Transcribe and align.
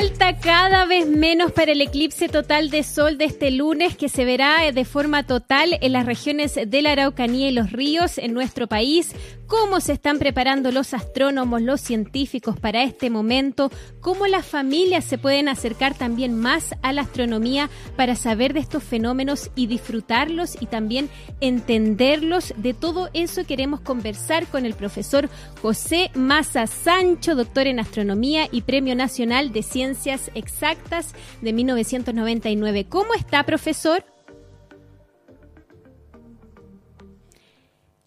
Falta 0.00 0.38
cada 0.38 0.86
vez 0.86 1.06
menos 1.06 1.52
para 1.52 1.72
el 1.72 1.82
eclipse 1.82 2.30
total 2.30 2.70
de 2.70 2.84
sol 2.84 3.18
de 3.18 3.26
este 3.26 3.50
lunes 3.50 3.98
que 3.98 4.08
se 4.08 4.24
verá 4.24 4.72
de 4.72 4.84
forma 4.86 5.26
total 5.26 5.76
en 5.82 5.92
las 5.92 6.06
regiones 6.06 6.54
de 6.54 6.80
la 6.80 6.92
Araucanía 6.92 7.50
y 7.50 7.52
los 7.52 7.70
ríos 7.70 8.16
en 8.16 8.32
nuestro 8.32 8.66
país. 8.66 9.14
Cómo 9.50 9.80
se 9.80 9.94
están 9.94 10.20
preparando 10.20 10.70
los 10.70 10.94
astrónomos, 10.94 11.60
los 11.60 11.80
científicos 11.80 12.56
para 12.60 12.84
este 12.84 13.10
momento, 13.10 13.72
cómo 14.00 14.28
las 14.28 14.46
familias 14.46 15.04
se 15.04 15.18
pueden 15.18 15.48
acercar 15.48 15.92
también 15.94 16.38
más 16.38 16.76
a 16.82 16.92
la 16.92 17.02
astronomía 17.02 17.68
para 17.96 18.14
saber 18.14 18.52
de 18.52 18.60
estos 18.60 18.84
fenómenos 18.84 19.50
y 19.56 19.66
disfrutarlos 19.66 20.56
y 20.60 20.66
también 20.66 21.10
entenderlos. 21.40 22.54
De 22.58 22.74
todo 22.74 23.10
eso 23.12 23.44
queremos 23.44 23.80
conversar 23.80 24.46
con 24.46 24.66
el 24.66 24.74
profesor 24.74 25.28
José 25.60 26.12
Maza 26.14 26.68
Sancho, 26.68 27.34
doctor 27.34 27.66
en 27.66 27.80
astronomía 27.80 28.46
y 28.52 28.62
Premio 28.62 28.94
Nacional 28.94 29.50
de 29.50 29.64
Ciencias 29.64 30.30
Exactas 30.36 31.12
de 31.40 31.52
1999. 31.52 32.86
¿Cómo 32.88 33.14
está, 33.14 33.42
profesor? 33.42 34.04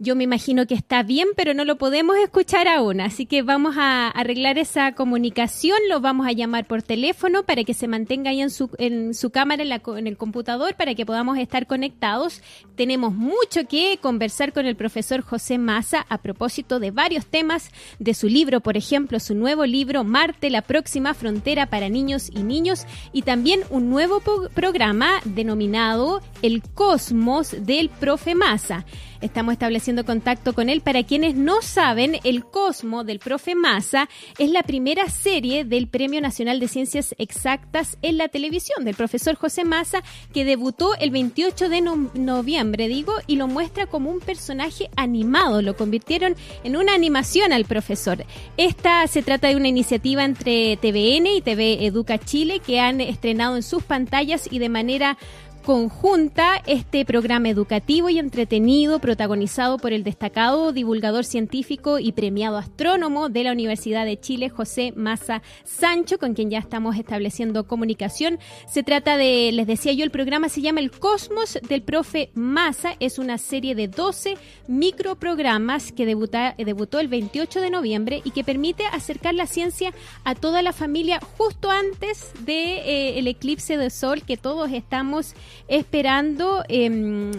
Yo 0.04 0.18
me 0.18 0.26
imagino 0.26 0.68
que 0.68 0.74
está 0.74 1.02
bien, 1.02 1.30
pero 1.34 1.54
no 1.54 1.64
lo 1.64 1.78
podemos 1.78 2.18
escuchar 2.18 2.68
aún, 2.68 3.00
así 3.00 3.26
que 3.26 3.42
vamos 3.42 3.76
a 3.78 4.10
arreglar 4.10 4.58
esa 4.58 4.96
comunicación, 4.96 5.78
lo 5.88 6.02
vamos 6.02 6.28
a 6.28 6.34
llamar 6.34 6.68
por 6.68 6.84
teléfono 6.84 7.44
para 7.44 7.64
que 7.64 7.74
se 7.74 7.88
mantenga 7.88 8.32
ahí 8.32 8.42
en 8.42 8.50
su, 8.50 8.70
en 8.80 9.14
su 9.14 9.30
cámara, 9.30 9.64
en, 9.64 9.70
la, 9.70 9.82
en 9.96 10.08
el 10.08 10.18
computador, 10.18 10.76
para 10.76 10.94
que 10.94 11.06
podamos 11.06 11.38
estar 11.38 11.68
conectados. 11.68 12.42
Tenemos 12.76 13.14
mucho 13.14 13.66
que 13.66 13.98
conversar 14.02 14.52
con 14.52 14.66
el 14.66 14.76
profesor 14.76 15.22
José 15.22 15.58
Massa 15.58 16.06
a 16.10 16.18
propósito 16.18 16.82
de 16.82 16.92
varios 16.92 17.26
temas 17.26 17.72
de 17.98 18.14
su 18.14 18.28
libro, 18.28 18.60
por 18.60 18.76
ejemplo, 18.76 19.22
su 19.22 19.36
nuevo 19.36 19.66
libro 19.66 20.04
Marte, 20.04 20.50
la 20.50 20.64
próxima 20.64 21.14
frontera 21.14 21.68
para 21.68 21.88
niños 21.88 22.30
y 22.30 22.44
niños, 22.44 22.86
y 23.14 23.22
también 23.22 23.62
un 23.70 23.90
nuevo 23.90 24.22
programa 24.54 25.22
denominado 25.24 26.20
El 26.42 26.62
Cosmos 26.62 27.56
del 27.66 27.88
Profe 27.88 28.36
Massa. 28.36 28.86
Estamos 29.24 29.54
estableciendo 29.54 30.04
contacto 30.04 30.52
con 30.52 30.68
él. 30.68 30.82
Para 30.82 31.04
quienes 31.04 31.36
no 31.36 31.62
saben, 31.62 32.20
El 32.26 32.44
Cosmo 32.44 33.06
del 33.06 33.20
profe 33.20 33.56
Massa 33.56 34.10
es 34.38 34.50
la 34.50 34.64
primera 34.64 35.10
serie 35.10 35.64
del 35.64 35.88
Premio 35.88 36.20
Nacional 36.20 36.60
de 36.60 36.68
Ciencias 36.68 37.16
Exactas 37.18 37.98
en 38.02 38.18
la 38.18 38.28
televisión 38.28 38.84
del 38.84 38.96
profesor 38.96 39.36
José 39.36 39.64
Massa, 39.64 40.04
que 40.34 40.44
debutó 40.44 40.94
el 40.96 41.12
28 41.12 41.70
de 41.70 41.82
noviembre, 42.16 42.90
digo, 42.90 43.14
y 43.26 43.38
lo 43.38 43.48
muestra 43.48 43.86
como 43.86 44.12
un 44.12 44.20
personaje 44.20 44.90
animado. 44.98 45.62
Lo 45.62 45.78
convirtieron 45.78 46.36
en 46.66 46.76
una 46.76 46.94
animación 46.94 47.54
al 47.54 47.64
profesor. 47.64 48.26
Esta 48.58 49.08
se 49.08 49.24
trata 49.24 49.48
de 49.48 49.56
una 49.56 49.70
iniciativa 49.70 50.26
entre 50.26 50.76
TVN 50.76 51.28
y 51.28 51.42
TV 51.42 51.86
Educa 51.86 52.18
Chile 52.18 52.60
que 52.60 52.82
han 52.82 53.00
estrenado 53.00 53.56
en 53.56 53.64
sus 53.64 53.84
pantallas 53.84 54.50
y 54.52 54.60
de 54.60 54.68
manera 54.68 55.18
conjunta 55.64 56.62
este 56.68 57.06
programa 57.06 57.50
educativo 57.50 58.10
y 58.10 58.20
entretenido 58.20 59.00
protagonizado 59.00 59.78
por 59.78 59.94
el 59.94 60.04
destacado 60.04 60.74
divulgador 60.74 61.26
científico 61.26 62.00
y 62.00 62.12
premiado 62.12 62.58
astrónomo 62.58 63.30
de 63.30 63.44
la 63.44 63.54
Universidad 63.54 64.06
de 64.06 64.20
Chile, 64.20 64.50
José 64.50 64.94
Maza 64.96 65.42
Sancho, 65.64 66.20
con 66.20 66.34
quien 66.34 66.50
ya 66.50 66.60
estamos 66.60 66.98
estableciendo 66.98 67.66
comunicación. 67.66 68.40
Se 68.68 68.84
trata 68.84 69.18
de, 69.18 69.52
les 69.54 69.66
decía 69.66 69.94
yo, 69.94 70.04
el 70.04 70.12
programa 70.12 70.50
se 70.50 70.62
llama 70.62 70.82
El 70.82 70.92
Cosmos 70.92 71.58
del 71.68 71.82
profe 71.82 72.30
Maza. 72.34 72.96
Es 73.00 73.18
una 73.18 73.38
serie 73.38 73.74
de 73.74 73.88
12 73.88 74.38
microprogramas 74.68 75.92
que 75.92 76.06
debuta, 76.06 76.56
debutó 76.58 77.00
el 77.00 77.08
28 77.08 77.62
de 77.62 77.70
noviembre 77.70 78.22
y 78.26 78.32
que 78.32 78.44
permite 78.44 78.86
acercar 78.88 79.34
la 79.34 79.48
ciencia 79.48 79.94
a 80.26 80.36
toda 80.36 80.62
la 80.62 80.74
familia 80.74 81.20
justo 81.38 81.72
antes 81.72 82.34
del 82.40 82.46
de, 82.46 83.18
eh, 83.20 83.30
eclipse 83.30 83.78
de 83.78 83.90
sol 83.90 84.22
que 84.24 84.38
todos 84.38 84.72
estamos 84.72 85.34
esperando 85.68 86.64
em, 86.70 87.32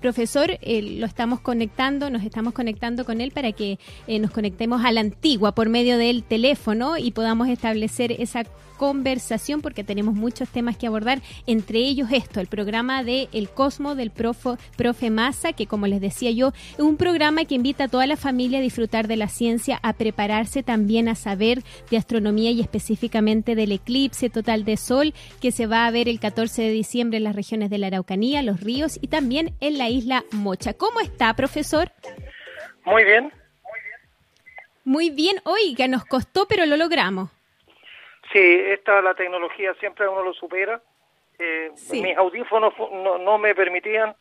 profesor, 0.00 0.58
eh, 0.60 0.82
lo 0.82 1.06
estamos 1.06 1.40
conectando, 1.40 2.10
nos 2.10 2.24
estamos 2.24 2.52
conectando 2.52 3.04
con 3.04 3.20
él 3.20 3.30
para 3.30 3.52
que 3.52 3.78
eh, 4.06 4.18
nos 4.18 4.30
conectemos 4.30 4.84
a 4.84 4.92
la 4.92 5.00
antigua 5.00 5.54
por 5.54 5.68
medio 5.68 5.98
del 5.98 6.22
teléfono 6.24 6.96
y 6.98 7.12
podamos 7.12 7.48
establecer 7.48 8.12
esa 8.12 8.44
conversación 8.82 9.60
porque 9.60 9.84
tenemos 9.84 10.14
muchos 10.14 10.48
temas 10.48 10.76
que 10.76 10.88
abordar, 10.88 11.22
entre 11.46 11.78
ellos 11.78 12.08
esto, 12.10 12.40
el 12.40 12.48
programa 12.48 13.04
de 13.04 13.28
El 13.32 13.48
Cosmo 13.48 13.94
del 13.94 14.10
profe, 14.10 14.56
profe 14.76 15.08
Massa, 15.08 15.52
que 15.52 15.68
como 15.68 15.86
les 15.86 16.00
decía 16.00 16.32
yo, 16.32 16.48
es 16.72 16.80
un 16.80 16.96
programa 16.96 17.44
que 17.44 17.54
invita 17.54 17.84
a 17.84 17.88
toda 17.88 18.08
la 18.08 18.16
familia 18.16 18.58
a 18.58 18.62
disfrutar 18.62 19.06
de 19.06 19.14
la 19.14 19.28
ciencia, 19.28 19.78
a 19.84 19.92
prepararse 19.92 20.64
también 20.64 21.08
a 21.08 21.14
saber 21.14 21.62
de 21.92 21.96
astronomía 21.96 22.50
y 22.50 22.60
específicamente 22.60 23.54
del 23.54 23.70
eclipse 23.70 24.30
total 24.30 24.64
de 24.64 24.76
sol 24.76 25.14
que 25.40 25.52
se 25.52 25.68
va 25.68 25.86
a 25.86 25.90
ver 25.92 26.08
el 26.08 26.18
14 26.18 26.62
de 26.62 26.70
diciembre 26.70 27.18
en 27.18 27.24
las 27.24 27.36
regiones 27.36 27.70
de 27.70 27.78
la 27.78 27.86
Araucanía, 27.86 28.42
los 28.42 28.60
ríos 28.60 28.98
y 29.00 29.06
también 29.06 29.54
en 29.62 29.78
la 29.78 29.88
isla 29.88 30.24
Mocha. 30.32 30.74
¿Cómo 30.74 31.00
está, 31.00 31.34
profesor? 31.34 31.88
Muy 32.84 33.04
bien. 33.04 33.32
Muy 34.84 35.10
bien. 35.10 35.36
Oiga, 35.44 35.86
nos 35.86 36.04
costó, 36.04 36.46
pero 36.46 36.66
lo 36.66 36.76
logramos. 36.76 37.30
Sí, 38.32 38.40
esta 38.40 39.00
la 39.00 39.14
tecnología 39.14 39.72
siempre 39.78 40.08
uno 40.08 40.24
lo 40.24 40.34
supera. 40.34 40.82
Eh, 41.38 41.70
Mis 41.92 42.16
audífonos 42.16 42.74
no, 43.20 43.38
me 43.38 43.54
permitían 43.54 44.14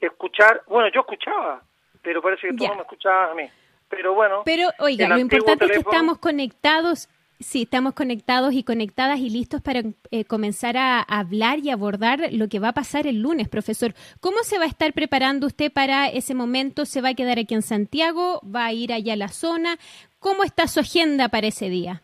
escuchar. 0.00 0.62
Bueno, 0.66 0.90
yo 0.92 1.00
escuchaba, 1.00 1.62
pero 2.02 2.22
parece 2.22 2.48
que 2.48 2.54
tú 2.54 2.66
no 2.66 2.76
me 2.76 2.82
escuchabas 2.82 3.32
a 3.32 3.34
mí. 3.34 3.48
Pero 3.90 4.14
bueno. 4.14 4.42
Pero 4.46 4.68
oiga, 4.78 5.08
lo 5.08 5.18
importante 5.18 5.66
es 5.66 5.72
que 5.72 5.78
estamos 5.78 6.18
conectados 6.18 7.08
Sí, 7.40 7.62
estamos 7.62 7.94
conectados 7.94 8.52
y 8.52 8.62
conectadas 8.62 9.18
y 9.18 9.30
listos 9.30 9.62
para 9.62 9.80
eh, 10.10 10.26
comenzar 10.26 10.76
a 10.76 11.00
hablar 11.00 11.60
y 11.60 11.70
abordar 11.70 12.20
lo 12.32 12.48
que 12.48 12.58
va 12.58 12.68
a 12.68 12.74
pasar 12.74 13.06
el 13.06 13.22
lunes, 13.22 13.48
profesor. 13.48 13.94
¿Cómo 14.20 14.40
se 14.42 14.58
va 14.58 14.64
a 14.64 14.68
estar 14.68 14.92
preparando 14.92 15.46
usted 15.46 15.72
para 15.72 16.08
ese 16.08 16.34
momento? 16.34 16.84
¿Se 16.84 17.00
va 17.00 17.08
a 17.08 17.14
quedar 17.14 17.38
aquí 17.38 17.54
en 17.54 17.62
Santiago? 17.62 18.42
¿Va 18.44 18.66
a 18.66 18.72
ir 18.74 18.92
allá 18.92 19.14
a 19.14 19.16
la 19.16 19.28
zona? 19.28 19.78
¿Cómo 20.18 20.44
está 20.44 20.66
su 20.66 20.80
agenda 20.80 21.30
para 21.30 21.46
ese 21.46 21.70
día? 21.70 22.02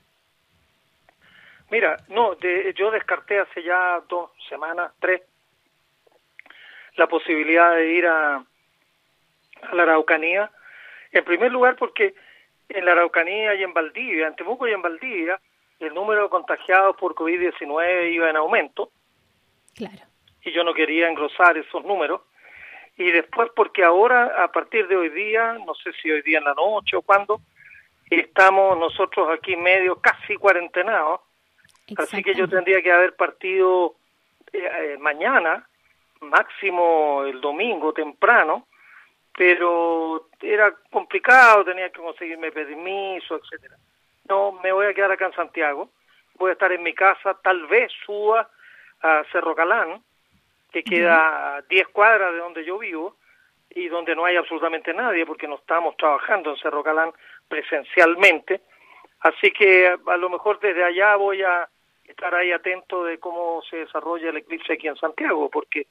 Mira, 1.71 1.99
no, 2.09 2.35
yo 2.75 2.91
descarté 2.91 3.39
hace 3.39 3.63
ya 3.63 4.01
dos 4.09 4.31
semanas, 4.49 4.93
tres, 5.01 5.21
la 6.97 7.09
posibilidad 7.09 7.75
de 7.75 7.93
ir 7.93 8.07
a, 8.07 8.37
a 8.37 9.75
la 9.75 9.83
Araucanía. 9.83 10.51
En 11.13 11.25
primer 11.25 11.53
lugar, 11.53 11.77
porque 11.77 12.15
en 12.69 12.85
la 12.85 12.93
Araucanía 12.93 13.55
y 13.55 13.63
en 13.63 13.73
Valdivia, 13.73 14.27
en 14.27 14.37
Temuco 14.37 14.67
y 14.67 14.73
en 14.73 14.83
Valdivia, 14.83 15.41
el 15.79 15.95
número 15.95 16.25
de 16.25 16.29
contagiados 16.29 16.97
por 16.97 17.15
COVID-19 17.15 18.13
iba 18.13 18.31
en 18.31 18.37
aumento. 18.37 18.91
Claro. 19.75 20.03
Y 20.43 20.53
yo 20.53 20.65
no 20.65 20.73
quería 20.75 21.09
engrosar 21.09 21.59
esos 21.59 21.85
números. 21.85 22.23
Y 22.97 23.11
después 23.11 23.51
porque 23.55 23.85
ahora, 23.85 24.43
a 24.43 24.51
partir 24.51 24.89
de 24.89 24.97
hoy 24.97 25.11
día, 25.11 25.59
no 25.67 25.75
sé 25.75 25.93
si 26.01 26.11
hoy 26.11 26.23
día 26.23 26.39
en 26.39 26.45
la 26.45 26.55
noche 26.55 26.97
o 26.97 27.03
cuándo, 27.03 27.41
estamos 28.09 28.79
nosotros 28.79 29.29
aquí 29.31 29.57
medio 29.57 30.01
casi 30.01 30.37
cuarentenados. 30.37 31.21
Así 31.99 32.23
que 32.23 32.35
yo 32.35 32.49
tendría 32.49 32.83
que 32.83 32.91
haber 32.91 33.15
partido 33.15 33.97
eh, 34.53 34.59
eh, 34.59 34.97
mañana, 34.99 35.69
máximo 36.21 37.25
el 37.25 37.41
domingo 37.41 37.93
temprano, 37.93 38.67
pero 39.37 40.29
era 40.41 40.75
complicado, 40.91 41.65
tenía 41.65 41.91
que 41.91 42.01
conseguirme 42.01 42.51
permiso, 42.51 43.37
etcétera. 43.37 43.77
No, 44.29 44.53
me 44.63 44.73
voy 44.73 44.87
a 44.87 44.95
quedar 44.95 45.13
acá 45.13 45.27
en 45.27 45.35
Santiago, 45.35 45.91
voy 46.37 46.51
a 46.51 46.53
estar 46.55 46.73
en 46.73 46.83
mi 46.83 46.95
casa, 46.95 47.39
tal 47.43 47.67
vez 47.67 47.93
suba 48.05 48.49
a 49.03 49.23
Cerro 49.31 49.55
Calán, 49.55 50.03
que 50.73 50.83
queda 50.83 51.57
a 51.57 51.63
10 51.63 51.89
cuadras 51.89 52.33
de 52.33 52.39
donde 52.39 52.65
yo 52.65 52.79
vivo 52.79 53.17
y 53.71 53.89
donde 53.89 54.17
no 54.17 54.25
hay 54.25 54.37
absolutamente 54.37 54.93
nadie 54.95 55.27
porque 55.27 55.47
no 55.47 55.57
estamos 55.57 55.97
trabajando 55.97 56.51
en 56.51 56.57
Cerro 56.57 56.83
Calán 56.83 57.13
presencialmente. 57.47 58.63
Así 59.21 59.51
que 59.51 59.95
a 60.07 60.17
lo 60.17 60.31
mejor 60.31 60.61
desde 60.61 60.83
allá 60.83 61.15
voy 61.17 61.43
a 61.43 61.69
estar 62.05 62.35
ahí 62.35 62.53
atento 62.53 63.05
de 63.05 63.19
cómo 63.19 63.63
se 63.69 63.79
desarrolla 63.79 64.31
el 64.31 64.39
eclipse 64.39 64.73
aquí 64.73 64.89
en 64.89 64.97
Santiago, 64.97 65.51
porque 65.51 65.89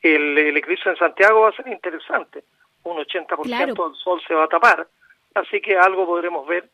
el, 0.00 0.38
el 0.38 0.56
eclipse 0.56 0.88
en 0.88 0.96
Santiago 0.96 1.42
va 1.42 1.50
a 1.50 1.56
ser 1.56 1.68
interesante 1.68 2.44
un 2.90 2.98
80% 2.98 3.88
del 3.88 3.96
sol 3.96 4.20
se 4.26 4.34
va 4.34 4.44
a 4.44 4.48
tapar, 4.48 4.86
así 5.34 5.60
que 5.60 5.76
algo 5.76 6.06
podremos 6.06 6.46
ver, 6.46 6.68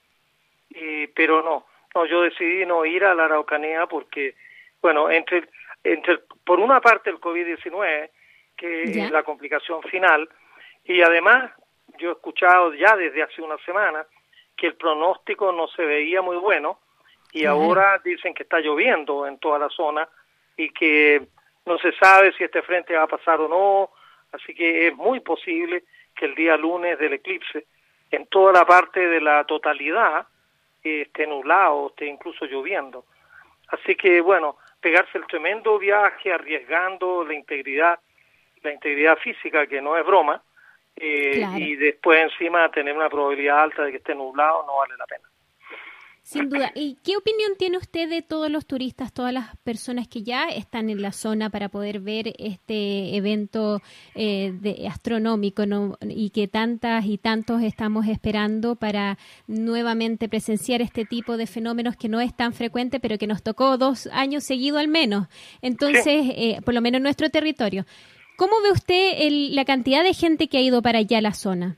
pero 1.15 1.43
no, 1.43 1.67
no, 1.95 2.07
yo 2.07 2.23
decidí 2.23 2.67
no 2.67 2.85
ir 2.85 3.05
a 3.05 3.15
la 3.15 3.27
Araucanía 3.27 3.87
porque, 3.87 4.35
bueno, 4.83 5.11
entre, 5.11 5.49
entre 5.83 6.19
por 6.45 6.61
una 6.61 6.81
parte 6.81 7.11
el 7.11 7.21
COVID-19, 7.21 8.11
que 8.57 8.83
es 8.83 9.11
la 9.11 9.23
complicación 9.23 9.83
final, 9.83 10.29
y 10.85 11.01
además 11.03 11.53
yo 11.99 12.11
he 12.11 12.13
escuchado 12.13 12.75
ya 12.75 12.97
desde 12.97 13.23
hace 13.23 13.43
una 13.43 13.57
semana 13.59 14.07
que 14.57 14.69
el 14.69 14.75
pronóstico 14.75 15.53
no 15.53 15.69
se 15.69 15.85
veía 15.85 16.23
muy 16.23 16.37
bueno 16.37 16.79
y 17.33 17.47
ahora 17.47 18.01
dicen 18.05 18.33
que 18.33 18.45
está 18.45 18.61
lloviendo 18.61 19.27
en 19.27 19.39
toda 19.39 19.59
la 19.59 19.69
zona 19.69 20.09
y 20.57 20.71
que 20.71 21.27
no 21.67 21.79
se 21.79 21.93
sabe 21.93 22.33
si 22.33 22.45
este 22.45 22.63
frente 22.63 22.95
va 22.95 23.05
a 23.05 23.09
pasar 23.09 23.41
o 23.41 23.49
no, 23.49 23.91
así 24.33 24.55
que 24.55 24.89
es 24.89 24.95
muy 24.95 25.21
posible 25.21 25.85
que 26.15 26.27
el 26.27 26.35
día 26.35 26.57
lunes 26.57 26.99
del 26.99 27.15
eclipse, 27.15 27.67
en 28.11 28.27
toda 28.27 28.53
la 28.53 28.65
parte 28.65 29.07
de 29.09 29.21
la 29.21 29.45
totalidad, 29.45 30.27
esté 30.83 31.27
nublado, 31.27 31.89
esté 31.89 32.07
incluso 32.07 32.45
lloviendo. 32.45 33.07
Así 33.69 33.95
que, 33.95 34.21
bueno, 34.21 34.57
pegarse 34.81 35.19
el 35.19 35.27
tremendo 35.27 35.79
viaje 35.79 36.33
arriesgando 36.33 37.25
la 37.25 37.35
integridad, 37.35 37.99
la 38.63 38.73
integridad 38.73 39.17
física, 39.19 39.67
que 39.67 39.81
no 39.81 39.97
es 39.97 40.05
broma, 40.05 40.43
eh, 40.97 41.45
y 41.57 41.77
después 41.77 42.21
encima 42.21 42.71
tener 42.71 42.95
una 42.95 43.09
probabilidad 43.09 43.63
alta 43.63 43.83
de 43.83 43.91
que 43.91 43.97
esté 43.97 44.15
nublado, 44.15 44.65
no 44.67 44.77
vale 44.77 44.97
la 44.97 45.07
pena. 45.07 45.29
Sin 46.25 46.49
duda. 46.49 46.73
¿Y 46.75 46.97
qué 47.05 47.19
opinión 47.19 47.53
tiene 47.59 47.77
usted 47.77 48.09
de 48.09 48.23
todos 48.23 48.51
los 48.51 48.65
turistas, 48.65 49.13
todas 49.13 49.31
las 49.31 49.59
personas 49.59 50.09
que 50.09 50.23
ya 50.23 50.49
están 50.49 50.89
en 50.89 51.03
la 51.03 51.13
zona 51.13 51.51
para 51.51 51.69
poder 51.69 52.01
ver 52.01 52.33
este 52.39 53.15
evento 53.15 53.83
eh, 54.15 54.55
de, 54.59 54.89
astronómico 54.89 55.65
y 56.09 56.31
que 56.31 56.49
tantas 56.49 57.05
y 57.05 57.19
tantos 57.19 57.63
estamos 57.63 58.07
esperando 58.07 58.75
para 58.75 59.19
nuevamente 59.47 60.31
presenciar 60.31 60.81
este 60.81 61.05
tipo 61.05 61.37
de 61.37 61.47
fenómenos 61.47 61.95
que 61.95 62.09
no 62.09 62.23
es 62.23 62.35
tan 62.35 62.55
frecuente, 62.55 63.01
pero 63.01 63.19
que 63.19 63.27
nos 63.27 63.43
tocó 63.43 63.77
dos 63.77 64.07
años 64.11 64.45
seguidos 64.45 64.81
al 64.81 64.89
menos? 64.89 65.29
Entonces, 65.61 66.07
eh, 66.07 66.59
por 66.65 66.73
lo 66.73 66.81
menos 66.81 67.01
en 67.01 67.03
nuestro 67.03 67.29
territorio. 67.29 67.85
¿Cómo 68.39 68.63
ve 68.63 68.73
usted 68.73 69.29
la 69.53 69.67
cantidad 69.67 70.03
de 70.03 70.15
gente 70.15 70.49
que 70.49 70.57
ha 70.57 70.63
ido 70.63 70.81
para 70.81 71.01
allá 71.01 71.19
a 71.19 71.21
la 71.21 71.35
zona? 71.35 71.77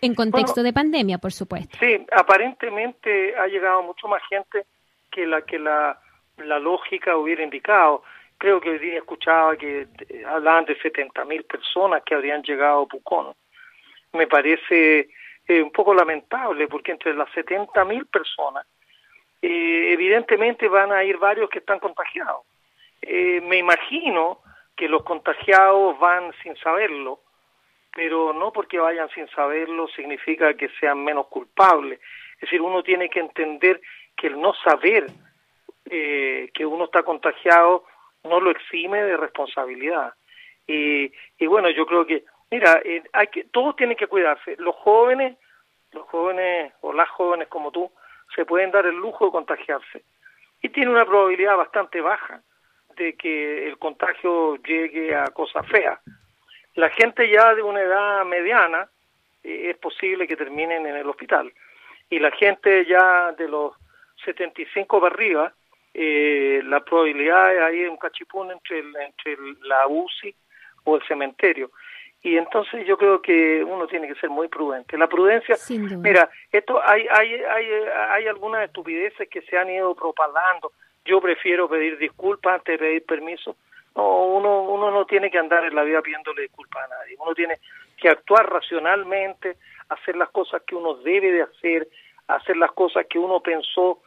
En 0.00 0.14
contexto 0.14 0.62
de 0.62 0.72
pandemia, 0.72 1.18
por 1.18 1.32
supuesto. 1.32 1.76
Sí, 1.78 2.04
aparentemente 2.12 3.34
ha 3.36 3.46
llegado 3.46 3.82
mucho 3.82 4.08
más 4.08 4.22
gente 4.28 4.66
que 5.10 5.26
la 5.26 5.42
que 5.42 5.58
la, 5.58 5.98
la 6.38 6.58
lógica 6.58 7.16
hubiera 7.16 7.42
indicado. 7.42 8.02
Creo 8.36 8.60
que 8.60 8.70
hoy 8.70 8.78
día 8.78 8.98
escuchaba 8.98 9.56
que 9.56 9.88
eh, 10.08 10.24
hablaban 10.26 10.64
de 10.64 10.78
70.000 10.78 11.26
mil 11.26 11.44
personas 11.44 12.02
que 12.04 12.14
habrían 12.14 12.42
llegado 12.42 12.82
a 12.82 12.86
Pucón. 12.86 13.34
Me 14.12 14.26
parece 14.26 15.08
eh, 15.46 15.62
un 15.62 15.72
poco 15.72 15.94
lamentable 15.94 16.68
porque 16.68 16.92
entre 16.92 17.14
las 17.14 17.28
70.000 17.30 17.86
mil 17.86 18.06
personas, 18.06 18.66
eh, 19.42 19.92
evidentemente 19.92 20.68
van 20.68 20.92
a 20.92 21.02
ir 21.02 21.16
varios 21.16 21.50
que 21.50 21.58
están 21.58 21.80
contagiados. 21.80 22.42
me 23.02 23.56
imagino 23.56 24.40
que 24.76 24.88
los 24.88 25.02
contagiados 25.02 25.98
van 25.98 26.32
sin 26.42 26.56
saberlo 26.56 27.20
pero 27.94 28.32
no 28.32 28.52
porque 28.52 28.78
vayan 28.78 29.08
sin 29.10 29.28
saberlo 29.28 29.88
significa 29.88 30.54
que 30.54 30.68
sean 30.80 31.02
menos 31.02 31.26
culpables. 31.28 32.00
Es 32.34 32.42
decir, 32.42 32.60
uno 32.60 32.82
tiene 32.82 33.08
que 33.08 33.20
entender 33.20 33.80
que 34.16 34.28
el 34.28 34.40
no 34.40 34.54
saber 34.54 35.06
eh, 35.90 36.50
que 36.54 36.66
uno 36.66 36.84
está 36.84 37.02
contagiado 37.02 37.84
no 38.24 38.40
lo 38.40 38.50
exime 38.50 39.02
de 39.02 39.16
responsabilidad. 39.16 40.12
Y, 40.66 41.10
y 41.38 41.46
bueno, 41.46 41.70
yo 41.70 41.86
creo 41.86 42.06
que, 42.06 42.24
mira, 42.50 42.80
eh, 42.84 43.02
hay 43.12 43.28
que, 43.28 43.44
todos 43.44 43.74
tienen 43.76 43.96
que 43.96 44.06
cuidarse. 44.06 44.56
Los 44.58 44.76
jóvenes, 44.76 45.38
los 45.92 46.06
jóvenes 46.08 46.72
o 46.82 46.92
las 46.92 47.08
jóvenes 47.08 47.48
como 47.48 47.70
tú, 47.70 47.90
se 48.34 48.44
pueden 48.44 48.70
dar 48.70 48.86
el 48.86 48.96
lujo 48.96 49.26
de 49.26 49.32
contagiarse. 49.32 50.04
Y 50.60 50.68
tiene 50.68 50.90
una 50.90 51.06
probabilidad 51.06 51.56
bastante 51.56 52.00
baja 52.00 52.42
de 52.96 53.14
que 53.14 53.68
el 53.68 53.78
contagio 53.78 54.56
llegue 54.56 55.14
a 55.14 55.24
cosas 55.26 55.66
feas. 55.68 55.98
La 56.78 56.90
gente 56.90 57.28
ya 57.28 57.56
de 57.56 57.62
una 57.62 57.80
edad 57.80 58.24
mediana 58.24 58.88
eh, 59.42 59.70
es 59.70 59.76
posible 59.78 60.28
que 60.28 60.36
terminen 60.36 60.86
en 60.86 60.94
el 60.94 61.08
hospital. 61.08 61.52
Y 62.08 62.20
la 62.20 62.30
gente 62.30 62.86
ya 62.86 63.32
de 63.32 63.48
los 63.48 63.72
75 64.24 65.00
para 65.00 65.12
arriba, 65.12 65.52
eh, 65.92 66.60
la 66.64 66.78
probabilidad 66.84 67.52
es 67.52 67.62
ahí 67.62 67.84
un 67.84 67.96
cachipún 67.96 68.52
entre, 68.52 68.78
entre 68.78 69.36
la 69.62 69.88
UCI 69.88 70.32
o 70.84 70.94
el 70.94 71.02
cementerio. 71.08 71.72
Y 72.22 72.36
entonces 72.36 72.86
yo 72.86 72.96
creo 72.96 73.20
que 73.22 73.64
uno 73.64 73.88
tiene 73.88 74.06
que 74.06 74.20
ser 74.20 74.30
muy 74.30 74.46
prudente. 74.46 74.96
La 74.96 75.08
prudencia, 75.08 75.56
mira, 75.68 76.30
esto 76.52 76.80
hay, 76.80 77.08
hay, 77.10 77.42
hay, 77.42 77.66
hay 78.10 78.28
algunas 78.28 78.64
estupideces 78.64 79.28
que 79.28 79.42
se 79.42 79.58
han 79.58 79.68
ido 79.68 79.96
propalando. 79.96 80.70
Yo 81.04 81.20
prefiero 81.20 81.68
pedir 81.68 81.98
disculpas 81.98 82.54
antes 82.54 82.78
de 82.78 82.86
pedir 82.86 83.04
permiso 83.04 83.56
no, 83.94 84.26
uno, 84.26 84.62
uno 84.62 84.90
no 84.90 85.06
tiene 85.06 85.30
que 85.30 85.38
andar 85.38 85.64
en 85.64 85.74
la 85.74 85.82
vida 85.82 86.02
pidiéndole 86.02 86.42
disculpas 86.42 86.84
a 86.84 86.88
nadie. 86.88 87.16
Uno 87.18 87.34
tiene 87.34 87.58
que 87.96 88.08
actuar 88.08 88.48
racionalmente, 88.50 89.56
hacer 89.88 90.16
las 90.16 90.30
cosas 90.30 90.62
que 90.66 90.74
uno 90.74 90.94
debe 90.94 91.32
de 91.32 91.42
hacer, 91.42 91.88
hacer 92.28 92.56
las 92.56 92.72
cosas 92.72 93.06
que 93.06 93.18
uno 93.18 93.40
pensó 93.40 94.02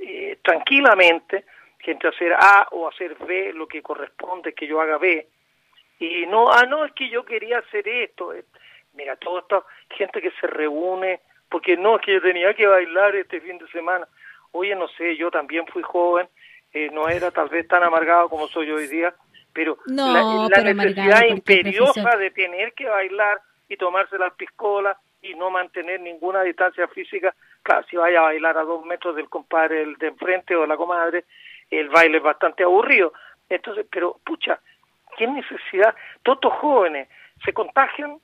eh, 0.00 0.38
tranquilamente, 0.42 1.44
que 1.78 1.92
entre 1.92 2.08
hacer 2.08 2.32
A 2.32 2.68
o 2.72 2.88
hacer 2.88 3.14
B 3.16 3.52
lo 3.52 3.68
que 3.68 3.82
corresponde 3.82 4.54
que 4.54 4.66
yo 4.66 4.80
haga 4.80 4.98
B. 4.98 5.28
Y 6.00 6.26
no, 6.26 6.50
ah, 6.50 6.64
no, 6.66 6.84
es 6.84 6.92
que 6.92 7.08
yo 7.08 7.24
quería 7.24 7.58
hacer 7.58 7.86
esto. 7.86 8.32
Mira, 8.94 9.16
toda 9.16 9.40
esta 9.40 9.62
gente 9.90 10.20
que 10.20 10.32
se 10.40 10.46
reúne, 10.46 11.20
porque 11.48 11.76
no, 11.76 11.96
es 11.96 12.02
que 12.02 12.14
yo 12.14 12.22
tenía 12.22 12.52
que 12.54 12.66
bailar 12.66 13.14
este 13.14 13.40
fin 13.40 13.58
de 13.58 13.68
semana. 13.68 14.08
Oye, 14.52 14.74
no 14.74 14.88
sé, 14.88 15.16
yo 15.16 15.30
también 15.30 15.66
fui 15.66 15.82
joven 15.82 16.28
eh, 16.74 16.90
no 16.92 17.08
era 17.08 17.30
tal 17.30 17.48
vez 17.48 17.68
tan 17.68 17.84
amargado 17.84 18.28
como 18.28 18.48
soy 18.48 18.68
hoy 18.72 18.88
día, 18.88 19.14
pero 19.52 19.78
la, 19.86 20.48
necesidad 20.74 21.22
imperiosa 21.28 22.16
de 22.16 22.32
tener 22.32 22.72
que 22.72 22.88
bailar 22.88 23.40
y 23.68 23.76
tomarse 23.76 24.18
las 24.18 24.34
piscolas 24.34 24.96
y 25.22 25.34
no 25.34 25.50
mantener 25.50 26.00
ninguna 26.00 26.42
distancia 26.42 26.88
física, 26.88 27.32
claro, 27.62 27.86
si 27.88 27.96
vaya 27.96 28.18
a 28.18 28.22
bailar 28.22 28.58
a 28.58 28.64
dos 28.64 28.84
metros 28.84 29.14
del 29.14 29.28
compadre 29.28 29.82
el 29.82 29.94
de 29.98 30.08
enfrente 30.08 30.56
o 30.56 30.62
de 30.62 30.66
la 30.66 30.76
comadre, 30.76 31.24
el 31.70 31.88
baile 31.90 32.18
es 32.18 32.24
bastante 32.24 32.64
aburrido. 32.64 33.12
Entonces, 33.48 33.86
pero 33.88 34.18
pucha, 34.24 34.58
¿qué 35.16 35.28
necesidad? 35.28 35.94
Todos 36.24 36.38
estos 36.38 36.54
jóvenes 36.54 37.08
se 37.44 37.52
contagian, 37.52 38.18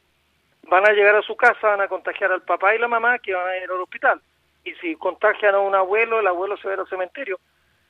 van 0.64 0.88
a 0.88 0.93
llegar 0.93 1.14
a 1.14 1.23
su 1.23 1.37
casa, 1.37 1.69
van 1.69 1.82
a 1.82 1.88
contagiar 1.88 2.32
al 2.32 2.43
papá 2.43 2.75
y 2.75 2.79
la 2.79 2.88
mamá 2.88 3.20
que 3.20 3.32
van 3.32 3.49
a 3.49 3.56
ir 3.56 3.70
al 3.70 3.81
hospital. 3.81 4.20
Y 4.64 4.73
si 4.75 4.96
contagian 4.96 5.55
a 5.55 5.61
un 5.61 5.76
abuelo, 5.76 6.19
el 6.19 6.26
abuelo 6.26 6.56
se 6.56 6.67
va 6.67 6.75
al 6.75 6.88
cementerio 6.88 7.38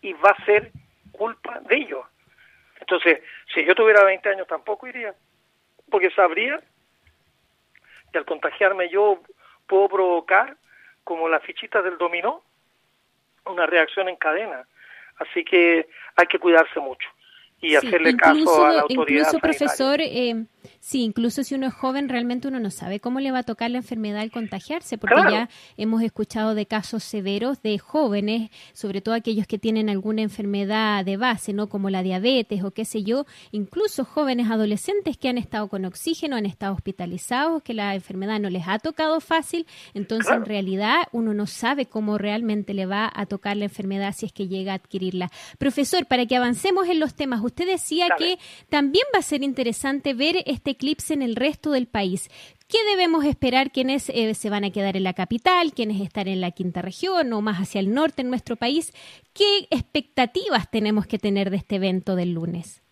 y 0.02 0.12
va 0.14 0.30
a 0.30 0.44
ser 0.44 0.72
culpa 1.12 1.60
de 1.60 1.76
ellos. 1.76 2.04
Entonces, 2.80 3.20
si 3.54 3.64
yo 3.64 3.74
tuviera 3.74 4.04
20 4.04 4.28
años 4.28 4.46
tampoco 4.46 4.86
iría, 4.86 5.14
porque 5.90 6.10
sabría 6.10 6.60
que 8.12 8.18
al 8.18 8.24
contagiarme 8.24 8.88
yo 8.88 9.20
puedo 9.66 9.88
provocar, 9.88 10.56
como 11.04 11.28
las 11.28 11.42
fichitas 11.42 11.84
del 11.84 11.98
dominó, 11.98 12.42
una 13.46 13.66
reacción 13.66 14.08
en 14.08 14.16
cadena. 14.16 14.66
Así 15.18 15.44
que 15.44 15.88
hay 16.16 16.26
que 16.26 16.38
cuidarse 16.38 16.80
mucho 16.80 17.08
y 17.60 17.74
hacerle 17.74 18.16
caso 18.16 18.64
a 18.64 18.72
la 18.72 18.80
autoridad. 18.82 19.26
Incluso, 19.26 19.38
profesor, 19.38 20.00
eh, 20.00 20.44
Sí, 20.80 21.02
incluso 21.02 21.44
si 21.44 21.54
uno 21.54 21.66
es 21.66 21.74
joven, 21.74 22.08
realmente 22.08 22.48
uno 22.48 22.60
no 22.60 22.70
sabe 22.70 23.00
cómo 23.00 23.20
le 23.20 23.30
va 23.30 23.38
a 23.38 23.42
tocar 23.42 23.70
la 23.70 23.78
enfermedad 23.78 24.20
al 24.20 24.30
contagiarse, 24.30 24.98
porque 24.98 25.20
ya 25.30 25.48
hemos 25.76 26.02
escuchado 26.02 26.54
de 26.54 26.66
casos 26.66 27.04
severos 27.04 27.62
de 27.62 27.78
jóvenes, 27.78 28.50
sobre 28.72 29.00
todo 29.00 29.14
aquellos 29.14 29.46
que 29.46 29.58
tienen 29.58 29.88
alguna 29.88 30.22
enfermedad 30.22 31.04
de 31.04 31.16
base, 31.16 31.52
¿no? 31.52 31.68
Como 31.68 31.90
la 31.90 32.02
diabetes 32.02 32.62
o 32.64 32.70
qué 32.70 32.84
sé 32.84 33.02
yo, 33.02 33.26
incluso 33.52 34.04
jóvenes 34.04 34.50
adolescentes 34.50 35.16
que 35.16 35.28
han 35.28 35.38
estado 35.38 35.68
con 35.68 35.84
oxígeno, 35.84 36.36
han 36.36 36.46
estado 36.46 36.74
hospitalizados, 36.74 37.62
que 37.62 37.74
la 37.74 37.94
enfermedad 37.94 38.40
no 38.40 38.50
les 38.50 38.66
ha 38.66 38.78
tocado 38.78 39.20
fácil, 39.20 39.66
entonces 39.94 40.32
en 40.32 40.44
realidad 40.44 41.02
uno 41.12 41.34
no 41.34 41.46
sabe 41.46 41.86
cómo 41.86 42.18
realmente 42.18 42.74
le 42.74 42.86
va 42.86 43.10
a 43.14 43.26
tocar 43.26 43.56
la 43.56 43.64
enfermedad 43.64 44.14
si 44.16 44.26
es 44.26 44.32
que 44.32 44.48
llega 44.48 44.72
a 44.72 44.76
adquirirla. 44.76 45.30
Profesor, 45.58 46.06
para 46.06 46.26
que 46.26 46.36
avancemos 46.36 46.88
en 46.88 47.00
los 47.00 47.14
temas, 47.14 47.40
usted 47.42 47.66
decía 47.66 48.06
que 48.18 48.38
también 48.68 49.04
va 49.14 49.20
a 49.20 49.22
ser 49.22 49.42
interesante 49.42 50.14
ver 50.14 50.42
este 50.50 50.72
eclipse 50.72 51.14
en 51.14 51.22
el 51.22 51.36
resto 51.36 51.70
del 51.70 51.86
país. 51.86 52.28
¿Qué 52.68 52.78
debemos 52.90 53.24
esperar 53.24 53.70
quienes 53.72 54.08
eh, 54.10 54.34
se 54.34 54.50
van 54.50 54.64
a 54.64 54.70
quedar 54.70 54.96
en 54.96 55.04
la 55.04 55.14
capital, 55.14 55.72
quienes 55.74 56.00
están 56.00 56.28
en 56.28 56.40
la 56.40 56.52
quinta 56.52 56.82
región 56.82 57.32
o 57.32 57.40
más 57.40 57.58
hacia 57.58 57.80
el 57.80 57.92
norte 57.92 58.22
en 58.22 58.30
nuestro 58.30 58.56
país? 58.56 58.92
¿Qué 59.34 59.66
expectativas 59.70 60.70
tenemos 60.70 61.06
que 61.06 61.18
tener 61.18 61.50
de 61.50 61.56
este 61.56 61.76
evento 61.76 62.14
del 62.14 62.34
lunes? 62.34 62.82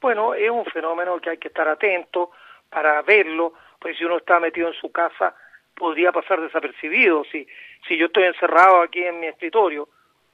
Bueno, 0.00 0.34
es 0.34 0.50
un 0.50 0.64
fenómeno 0.64 1.20
que 1.20 1.30
hay 1.30 1.38
que 1.38 1.48
estar 1.48 1.68
atento 1.68 2.32
para 2.68 3.02
verlo, 3.02 3.52
pues 3.78 3.96
si 3.96 4.04
uno 4.04 4.16
está 4.16 4.40
metido 4.40 4.68
en 4.68 4.74
su 4.74 4.90
casa 4.90 5.34
podría 5.76 6.10
pasar 6.10 6.40
desapercibido. 6.40 7.24
Si, 7.30 7.46
si 7.86 7.96
yo 7.96 8.06
estoy 8.06 8.24
encerrado 8.24 8.82
aquí 8.82 9.02
en 9.02 9.20
mi 9.20 9.26
escritorio 9.26 9.88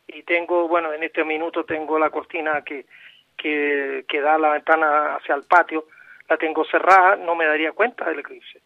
y 0.07 0.23
tengo, 0.23 0.69
bueno, 0.69 0.93
en 0.93 1.03
este 1.03 1.25
minuto 1.25 1.65
tengo 1.65 1.99
la 1.99 2.11
cortina 2.11 2.63
que, 2.63 2.87
que, 3.37 4.05
que 4.09 4.21
da 4.21 4.39
la 4.39 4.51
ventana 4.51 5.17
hacia 5.17 5.35
el 5.35 5.43
patio, 5.43 5.85
la 6.29 6.37
tengo 6.37 6.65
cerrada, 6.65 7.17
no 7.17 7.35
me 7.35 7.47
daría 7.47 7.73
cuenta 7.73 8.05
del 8.05 8.21
eclipse. 8.21 8.61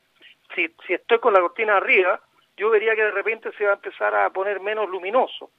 Si, 0.54 0.68
si 0.86 0.94
estoy 0.94 1.18
con 1.18 1.32
la 1.32 1.40
cortina 1.40 1.76
arriba, 1.76 2.20
yo 2.56 2.70
vería 2.70 2.94
que 2.94 3.04
de 3.04 3.10
repente 3.10 3.50
se 3.52 3.64
va 3.64 3.72
a 3.72 3.74
empezar 3.74 4.14
a 4.14 4.30
poner 4.30 4.60
menos 4.60 4.88
luminoso 4.88 5.50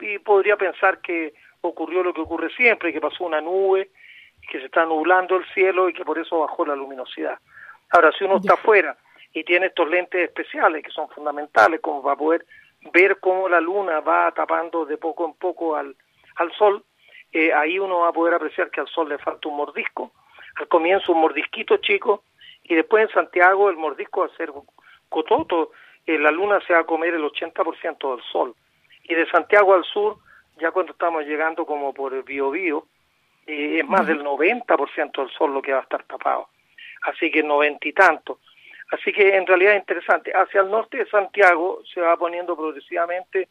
y 0.00 0.18
podría 0.18 0.56
pensar 0.56 1.00
que 1.00 1.34
ocurrió 1.60 2.02
lo 2.02 2.14
que 2.14 2.20
ocurre 2.20 2.50
siempre, 2.50 2.92
que 2.92 3.00
pasó 3.00 3.24
una 3.24 3.40
nube, 3.40 3.90
que 4.48 4.60
se 4.60 4.66
está 4.66 4.84
nublando 4.84 5.36
el 5.36 5.44
cielo 5.52 5.88
y 5.88 5.92
que 5.92 6.04
por 6.04 6.18
eso 6.18 6.40
bajó 6.40 6.64
la 6.64 6.76
luminosidad. 6.76 7.38
Ahora, 7.90 8.12
si 8.12 8.24
uno 8.24 8.36
está 8.36 8.54
afuera 8.54 8.96
y 9.32 9.44
tiene 9.44 9.66
estos 9.66 9.88
lentes 9.88 10.22
especiales 10.22 10.82
que 10.82 10.90
son 10.90 11.08
fundamentales 11.10 11.80
como 11.80 12.02
para 12.02 12.16
poder 12.16 12.46
ver 12.92 13.18
cómo 13.18 13.48
la 13.48 13.60
luna 13.60 14.00
va 14.00 14.30
tapando 14.32 14.86
de 14.86 14.96
poco 14.96 15.26
en 15.26 15.34
poco 15.34 15.76
al, 15.76 15.96
al 16.36 16.52
sol, 16.52 16.84
eh, 17.32 17.52
ahí 17.52 17.78
uno 17.78 18.00
va 18.00 18.08
a 18.08 18.12
poder 18.12 18.34
apreciar 18.34 18.70
que 18.70 18.80
al 18.80 18.88
sol 18.88 19.08
le 19.08 19.18
falta 19.18 19.48
un 19.48 19.56
mordisco 19.56 20.12
al 20.58 20.68
comienzo 20.68 21.12
un 21.12 21.20
mordisquito 21.20 21.76
chico 21.78 22.24
y 22.64 22.74
después 22.74 23.04
en 23.04 23.14
Santiago 23.14 23.70
el 23.70 23.76
mordisco 23.76 24.20
va 24.20 24.26
a 24.26 24.36
ser 24.36 24.52
cototo, 25.08 25.70
eh, 26.06 26.18
la 26.18 26.30
luna 26.30 26.60
se 26.66 26.72
va 26.72 26.80
a 26.80 26.84
comer 26.84 27.14
el 27.14 27.22
80% 27.22 28.16
del 28.16 28.24
sol 28.30 28.54
y 29.04 29.14
de 29.14 29.28
Santiago 29.30 29.74
al 29.74 29.84
sur 29.84 30.18
ya 30.58 30.70
cuando 30.72 30.92
estamos 30.92 31.24
llegando 31.24 31.64
como 31.64 31.94
por 31.94 32.12
el 32.14 32.22
Biobío, 32.22 32.84
eh, 33.46 33.78
es 33.80 33.88
más 33.88 34.06
del 34.06 34.22
90% 34.22 35.22
del 35.22 35.30
sol 35.30 35.54
lo 35.54 35.62
que 35.62 35.72
va 35.72 35.78
a 35.78 35.82
estar 35.82 36.02
tapado. 36.04 36.48
Así 37.02 37.30
que 37.30 37.42
noventa 37.42 37.86
y 37.86 37.92
tanto. 37.92 38.40
Así 38.90 39.12
que 39.12 39.36
en 39.36 39.46
realidad 39.46 39.74
es 39.74 39.80
interesante. 39.80 40.32
Hacia 40.32 40.62
el 40.62 40.70
norte 40.70 40.98
de 40.98 41.06
Santiago 41.06 41.80
se 41.92 42.00
va 42.00 42.16
poniendo 42.16 42.56
progresivamente 42.56 43.48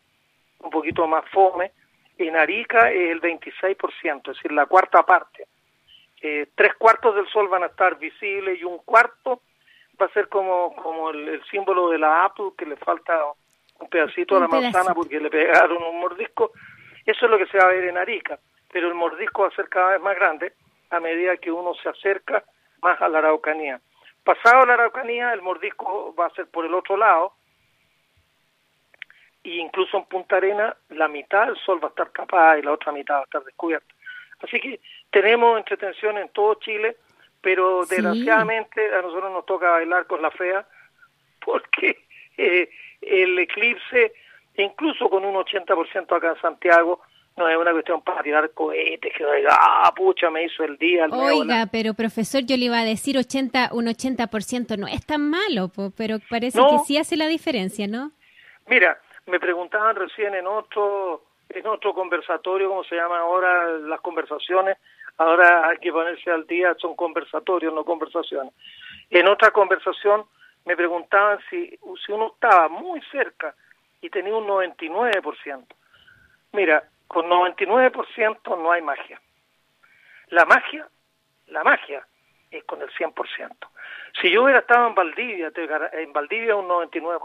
un 0.59 0.69
poquito 0.69 1.07
más 1.07 1.23
fome. 1.29 1.71
En 2.17 2.35
Arica 2.35 2.91
es 2.91 3.11
el 3.11 3.21
26%, 3.21 4.31
es 4.31 4.37
decir, 4.37 4.51
la 4.51 4.65
cuarta 4.65 5.03
parte. 5.03 5.47
Eh, 6.21 6.47
tres 6.55 6.73
cuartos 6.75 7.15
del 7.15 7.27
sol 7.27 7.47
van 7.47 7.63
a 7.63 7.67
estar 7.67 7.97
visibles 7.97 8.59
y 8.59 8.63
un 8.63 8.79
cuarto 8.79 9.41
va 10.01 10.07
a 10.07 10.13
ser 10.13 10.29
como, 10.29 10.75
como 10.75 11.11
el, 11.11 11.43
símbolo 11.49 11.89
de 11.89 11.99
la 11.99 12.25
Apple, 12.25 12.51
que 12.57 12.65
le 12.65 12.75
falta 12.77 13.23
un 13.79 13.89
pedacito 13.89 14.37
a 14.37 14.41
la 14.41 14.47
manzana 14.47 14.93
porque 14.93 15.19
le 15.19 15.29
pegaron 15.29 15.83
un 15.83 15.99
mordisco. 15.99 16.51
Eso 17.05 17.25
es 17.25 17.31
lo 17.31 17.37
que 17.37 17.47
se 17.47 17.57
va 17.57 17.65
a 17.65 17.73
ver 17.73 17.85
en 17.85 17.97
Arica, 17.97 18.39
pero 18.71 18.87
el 18.87 18.95
mordisco 18.95 19.43
va 19.43 19.47
a 19.49 19.55
ser 19.55 19.69
cada 19.69 19.91
vez 19.91 20.01
más 20.01 20.15
grande 20.15 20.53
a 20.89 20.99
medida 20.99 21.37
que 21.37 21.51
uno 21.51 21.73
se 21.75 21.89
acerca 21.89 22.43
más 22.81 23.01
a 23.01 23.09
la 23.09 23.19
Araucanía. 23.19 23.79
Pasado 24.23 24.65
la 24.65 24.73
Araucanía, 24.73 25.33
el 25.33 25.41
mordisco 25.41 26.13
va 26.15 26.27
a 26.27 26.31
ser 26.31 26.47
por 26.47 26.65
el 26.65 26.73
otro 26.73 26.97
lado, 26.97 27.33
e 29.43 29.55
incluso 29.55 29.97
en 29.97 30.05
Punta 30.05 30.37
Arena 30.37 30.75
la 30.89 31.07
mitad 31.07 31.45
del 31.45 31.57
sol 31.57 31.79
va 31.81 31.87
a 31.87 31.89
estar 31.89 32.11
capaz 32.11 32.57
y 32.57 32.63
la 32.63 32.73
otra 32.73 32.91
mitad 32.91 33.15
va 33.15 33.19
a 33.21 33.23
estar 33.23 33.43
descubierta. 33.43 33.93
Así 34.41 34.59
que 34.59 34.79
tenemos 35.09 35.57
entretención 35.57 36.17
en 36.17 36.29
todo 36.29 36.55
Chile, 36.55 36.97
pero 37.41 37.85
desgraciadamente 37.85 38.93
a 38.93 39.01
nosotros 39.01 39.31
nos 39.31 39.45
toca 39.45 39.71
bailar 39.71 40.05
con 40.07 40.21
la 40.21 40.31
fea, 40.31 40.65
porque 41.45 41.97
eh, 42.37 42.69
el 43.01 43.37
eclipse, 43.39 44.13
incluso 44.55 45.09
con 45.09 45.25
un 45.25 45.35
80% 45.35 46.15
acá 46.15 46.29
en 46.29 46.41
Santiago, 46.41 47.01
no 47.37 47.47
es 47.47 47.55
una 47.55 47.71
cuestión 47.71 48.01
para 48.01 48.23
tirar 48.23 48.49
cohetes, 48.51 49.13
que 49.15 49.23
diga, 49.23 49.55
ah, 49.59 49.93
pucha, 49.95 50.31
me 50.31 50.43
hizo 50.43 50.63
el 50.63 50.75
día. 50.77 51.05
Oiga, 51.11 51.67
pero 51.71 51.93
profesor, 51.93 52.41
yo 52.43 52.57
le 52.57 52.65
iba 52.65 52.79
a 52.79 52.85
decir 52.85 53.15
80, 53.15 53.69
un 53.73 53.85
80% 53.85 54.77
no 54.77 54.87
es 54.87 55.05
tan 55.05 55.29
malo, 55.29 55.71
pero 55.95 56.17
parece 56.29 56.59
que 56.59 56.79
sí 56.87 56.97
hace 56.97 57.15
la 57.15 57.27
diferencia, 57.27 57.87
¿no? 57.87 58.11
Mira, 58.65 58.99
me 59.27 59.39
preguntaban 59.39 59.95
recién 59.95 60.33
en 60.33 60.47
otro, 60.47 61.26
en 61.49 61.67
otro 61.67 61.93
conversatorio, 61.93 62.69
como 62.69 62.83
se 62.83 62.95
llama 62.95 63.19
ahora 63.19 63.67
las 63.79 64.01
conversaciones, 64.01 64.77
ahora 65.17 65.69
hay 65.69 65.77
que 65.77 65.91
ponerse 65.91 66.29
al 66.29 66.45
día, 66.45 66.75
son 66.79 66.95
conversatorios, 66.95 67.73
no 67.73 67.83
conversaciones. 67.83 68.53
En 69.09 69.27
otra 69.27 69.51
conversación 69.51 70.25
me 70.65 70.75
preguntaban 70.75 71.39
si, 71.49 71.69
si 72.05 72.11
uno 72.11 72.33
estaba 72.33 72.67
muy 72.67 73.01
cerca 73.11 73.55
y 74.01 74.09
tenía 74.09 74.35
un 74.35 74.47
99%. 74.47 75.65
Mira, 76.51 76.83
con 77.07 77.25
99% 77.25 78.57
no 78.57 78.71
hay 78.71 78.81
magia. 78.81 79.21
La 80.27 80.45
magia, 80.45 80.87
la 81.47 81.63
magia 81.63 82.05
es 82.51 82.63
con 82.65 82.81
el 82.81 82.89
100%. 82.89 83.55
Si 84.21 84.31
yo 84.31 84.43
hubiera 84.43 84.59
estado 84.59 84.87
en 84.87 84.95
Valdivia, 84.95 85.51
en 85.93 86.13
Valdivia 86.13 86.55
un 86.55 86.67
99%. 86.67 87.19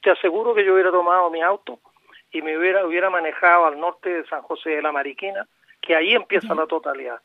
Te 0.00 0.10
aseguro 0.10 0.54
que 0.54 0.64
yo 0.64 0.74
hubiera 0.74 0.90
tomado 0.90 1.30
mi 1.30 1.42
auto 1.42 1.78
y 2.32 2.42
me 2.42 2.56
hubiera, 2.56 2.84
hubiera 2.86 3.10
manejado 3.10 3.66
al 3.66 3.78
norte 3.78 4.08
de 4.10 4.26
San 4.26 4.42
José 4.42 4.70
de 4.70 4.82
la 4.82 4.92
Mariquina, 4.92 5.46
que 5.80 5.94
ahí 5.94 6.14
empieza 6.14 6.54
la 6.54 6.66
totalidad. 6.66 7.20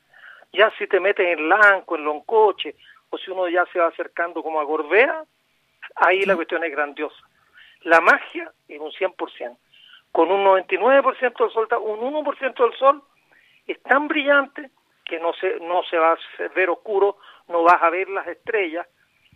Ya 0.53 0.71
si 0.77 0.87
te 0.87 0.99
metes 0.99 1.37
en 1.37 1.49
Lanco, 1.49 1.95
en 1.95 2.03
Loncoche, 2.03 2.75
o 3.09 3.17
si 3.17 3.31
uno 3.31 3.47
ya 3.47 3.65
se 3.71 3.79
va 3.79 3.87
acercando 3.87 4.43
como 4.43 4.59
a 4.59 4.63
Gorbea, 4.63 5.23
ahí 5.95 6.23
la 6.25 6.35
cuestión 6.35 6.63
es 6.63 6.71
grandiosa. 6.71 7.23
La 7.81 8.01
magia 8.01 8.51
es 8.67 8.79
un 8.79 8.91
100% 8.91 9.57
con 10.11 10.31
un 10.31 10.43
99% 10.43 11.37
del 11.37 11.51
sol, 11.51 11.67
un 11.81 12.25
1% 12.25 12.55
del 12.57 12.73
sol 12.73 13.03
es 13.67 13.79
tan 13.83 14.07
brillante 14.07 14.71
que 15.05 15.19
no 15.19 15.31
se, 15.33 15.59
no 15.59 15.83
se 15.83 15.97
va 15.97 16.13
a 16.13 16.47
ver 16.55 16.71
oscuro, 16.71 17.17
no 17.47 17.61
vas 17.61 17.81
a 17.83 17.91
ver 17.91 18.09
las 18.09 18.27
estrellas. 18.27 18.87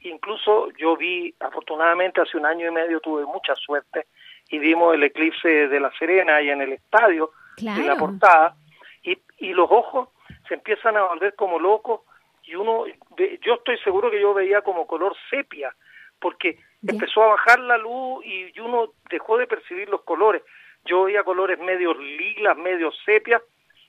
Incluso 0.02 0.72
yo 0.72 0.98
vi, 0.98 1.36
afortunadamente 1.40 2.22
hace 2.22 2.36
un 2.36 2.48
año 2.48 2.68
y 2.68 2.72
medio 2.72 3.00
tuve 3.00 3.26
mucha 3.26 3.54
suerte 3.56 4.08
y 4.52 4.60
vimos 4.60 4.94
el 4.94 5.04
eclipse 5.04 5.68
de 5.68 5.80
La 5.80 5.92
Serena 5.98 6.36
ahí 6.36 6.50
en 6.50 6.62
el 6.62 6.74
estadio, 6.74 7.32
en 7.58 7.88
la 7.88 7.96
portada, 7.96 8.56
y, 9.02 9.18
y 9.38 9.54
los 9.54 9.70
ojos 9.72 10.10
se 10.48 10.56
empiezan 10.56 10.98
a 10.98 11.04
volver 11.04 11.36
como 11.36 11.58
locos 11.58 12.02
y 12.44 12.56
uno, 12.56 12.86
yo 13.18 13.54
estoy 13.54 13.78
seguro 13.80 14.12
que 14.12 14.20
yo 14.20 14.34
veía 14.34 14.62
como 14.62 14.86
color 14.86 15.16
sepia, 15.30 15.74
porque 16.20 16.60
empezó 16.86 17.24
a 17.24 17.28
bajar 17.28 17.60
la 17.60 17.78
luz 17.78 18.26
y 18.26 18.60
uno 18.60 18.90
dejó 19.10 19.38
de 19.38 19.48
percibir 19.48 19.88
los 19.90 20.02
colores. 20.02 20.42
Yo 20.84 21.04
veía 21.04 21.24
colores 21.24 21.60
medio 21.60 21.94
lilas, 21.94 22.58
medio 22.58 22.92
sepia, 23.06 23.42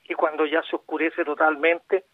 y 0.05 0.15
cuando 0.15 0.47
ya 0.47 0.63
se 0.63 0.77
oscurece 0.77 1.25
totalmente, 1.25 2.05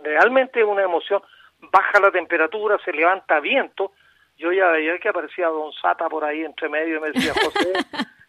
realmente 0.00 0.60
es 0.60 0.66
una 0.66 0.82
emoción, 0.82 1.22
baja 1.60 2.00
la 2.00 2.10
temperatura, 2.10 2.78
se 2.84 2.92
levanta 2.92 3.40
viento, 3.40 3.92
yo 4.38 4.52
ya 4.52 4.68
veía 4.68 4.98
que 4.98 5.08
aparecía 5.08 5.48
Don 5.48 5.72
Sata 5.72 6.08
por 6.08 6.24
ahí 6.24 6.44
entre 6.44 6.68
medio 6.68 6.96
y 6.96 7.00
me 7.00 7.10
decía, 7.10 7.32
José, 7.44 7.72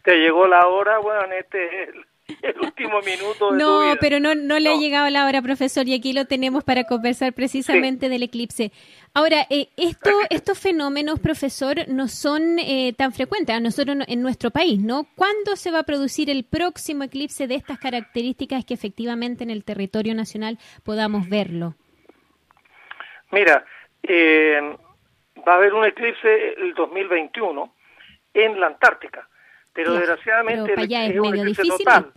te 0.03 0.17
llegó 0.17 0.47
la 0.47 0.67
hora, 0.67 0.99
bueno, 0.99 1.33
este 1.33 1.83
es 1.83 1.89
el, 1.89 2.05
el 2.41 2.59
último 2.59 2.99
minuto 3.01 3.51
de 3.51 3.57
No, 3.57 3.95
pero 3.99 4.19
no, 4.19 4.35
no 4.35 4.59
le 4.59 4.69
ha 4.69 4.75
llegado 4.75 5.09
la 5.09 5.25
hora, 5.25 5.41
profesor, 5.41 5.87
y 5.87 5.93
aquí 5.93 6.13
lo 6.13 6.25
tenemos 6.25 6.63
para 6.63 6.85
conversar 6.85 7.33
precisamente 7.33 8.09
del 8.09 8.23
eclipse. 8.23 8.71
Ahora, 9.13 9.45
eh, 9.49 9.69
esto, 9.77 10.11
estos 10.29 10.59
fenómenos, 10.59 11.19
profesor, 11.19 11.87
no 11.87 12.07
son 12.07 12.59
eh, 12.59 12.93
tan 12.97 13.11
frecuentes 13.13 13.55
a 13.55 13.59
nosotros 13.59 13.97
en 14.07 14.21
nuestro 14.21 14.51
país, 14.51 14.79
¿no? 14.79 15.07
¿Cuándo 15.15 15.55
se 15.55 15.71
va 15.71 15.79
a 15.79 15.83
producir 15.83 16.29
el 16.29 16.43
próximo 16.43 17.03
eclipse 17.03 17.47
de 17.47 17.55
estas 17.55 17.79
características 17.79 18.65
que 18.65 18.73
efectivamente 18.73 19.43
en 19.43 19.49
el 19.49 19.63
territorio 19.63 20.13
nacional 20.13 20.57
podamos 20.83 21.27
verlo? 21.29 21.75
Mira, 23.31 23.63
eh, 24.03 24.75
va 25.47 25.53
a 25.53 25.55
haber 25.55 25.73
un 25.73 25.85
eclipse 25.85 26.53
el 26.53 26.73
2021 26.73 27.73
en 28.33 28.59
la 28.59 28.67
Antártica, 28.67 29.27
pero 29.73 29.93
desgraciadamente 29.93 30.73
es, 30.73 31.19
un 31.19 31.35
eclipse 31.35 31.63
total. 31.63 32.13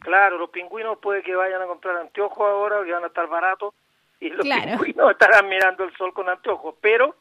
Claro, 0.00 0.38
los 0.38 0.50
pingüinos 0.50 0.98
puede 0.98 1.22
que 1.22 1.34
vayan 1.34 1.62
a 1.62 1.66
comprar 1.66 1.96
anteojos 1.96 2.46
ahora, 2.46 2.84
que 2.84 2.92
van 2.92 3.04
a 3.04 3.08
estar 3.08 3.26
baratos, 3.26 3.74
y 4.20 4.30
los 4.30 4.46
pingüinos 4.46 5.10
estarán 5.10 5.48
mirando 5.48 5.84
el 5.84 5.96
sol 5.96 6.12
con 6.12 6.28
anteojos, 6.28 6.74
pero 6.80 7.16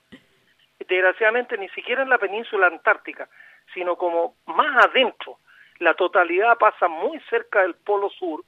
desgraciadamente 0.88 1.57
ni 1.57 1.69
siquiera 1.69 2.03
en 2.03 2.09
la 2.09 2.17
península 2.17 2.67
antártica, 2.67 3.29
sino 3.73 3.95
como 3.95 4.35
más 4.45 4.85
adentro, 4.85 5.39
la 5.79 5.93
totalidad 5.93 6.57
pasa 6.57 6.88
muy 6.88 7.19
cerca 7.29 7.62
del 7.62 7.75
polo 7.75 8.09
sur 8.09 8.43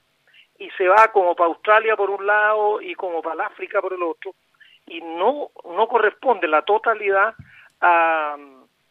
y 0.58 0.70
se 0.70 0.88
va 0.88 1.12
como 1.12 1.34
para 1.34 1.48
Australia 1.48 1.96
por 1.96 2.10
un 2.10 2.26
lado 2.26 2.80
y 2.80 2.94
como 2.94 3.20
para 3.22 3.34
el 3.34 3.40
África 3.42 3.80
por 3.80 3.92
el 3.92 4.02
otro, 4.02 4.34
y 4.86 5.00
no, 5.00 5.50
no 5.64 5.88
corresponde 5.88 6.48
la 6.48 6.62
totalidad 6.62 7.34
a, 7.80 8.36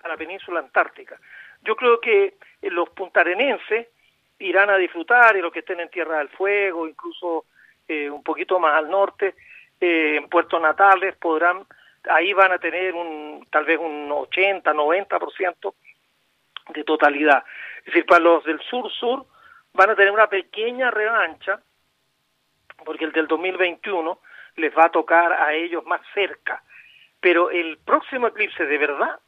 a 0.04 0.08
la 0.08 0.18
península 0.18 0.60
antártica. 0.60 1.20
Yo 1.64 1.76
creo 1.76 2.00
que 2.00 2.36
los 2.62 2.90
puntarenenses 2.90 3.88
irán 4.40 4.70
a 4.70 4.78
disfrutar 4.78 5.36
y 5.36 5.42
los 5.42 5.52
que 5.52 5.60
estén 5.60 5.80
en 5.80 5.90
Tierra 5.90 6.18
del 6.20 6.30
Fuego, 6.30 6.88
incluso 6.88 7.46
eh, 7.88 8.10
un 8.10 8.24
poquito 8.24 8.60
más 8.60 8.76
al 8.76 8.90
norte, 8.90 9.36
eh, 9.80 10.18
en 10.18 10.30
Puerto 10.30 10.60
Natales, 10.60 11.16
podrán, 11.16 11.66
ahí 12.10 12.34
van 12.34 12.52
a 12.52 12.60
tener 12.60 12.94
un 12.94 13.46
tal 13.50 13.66
vez 13.66 13.80
un 13.80 14.12
80, 14.12 14.74
90% 14.74 15.74
de 16.70 16.84
totalidad. 16.84 17.44
Es 17.80 17.86
decir, 17.86 18.06
para 18.06 18.24
los 18.24 18.44
del 18.44 18.60
sur-sur 18.62 19.26
van 19.74 19.90
a 19.92 19.96
tener 19.96 20.12
una 20.12 20.28
pequeña 20.28 20.92
revancha, 20.92 21.62
porque 22.84 23.06
el 23.06 23.12
del 23.12 23.28
2021 23.28 24.20
les 24.58 24.76
va 24.76 24.86
a 24.86 24.92
tocar 24.92 25.34
a 25.34 25.54
ellos 25.54 25.86
más 25.86 26.02
cerca. 26.14 26.64
Pero 27.20 27.50
el 27.50 27.78
próximo 27.80 28.28
eclipse 28.28 28.66
de 28.66 28.78
verdad 28.78 29.20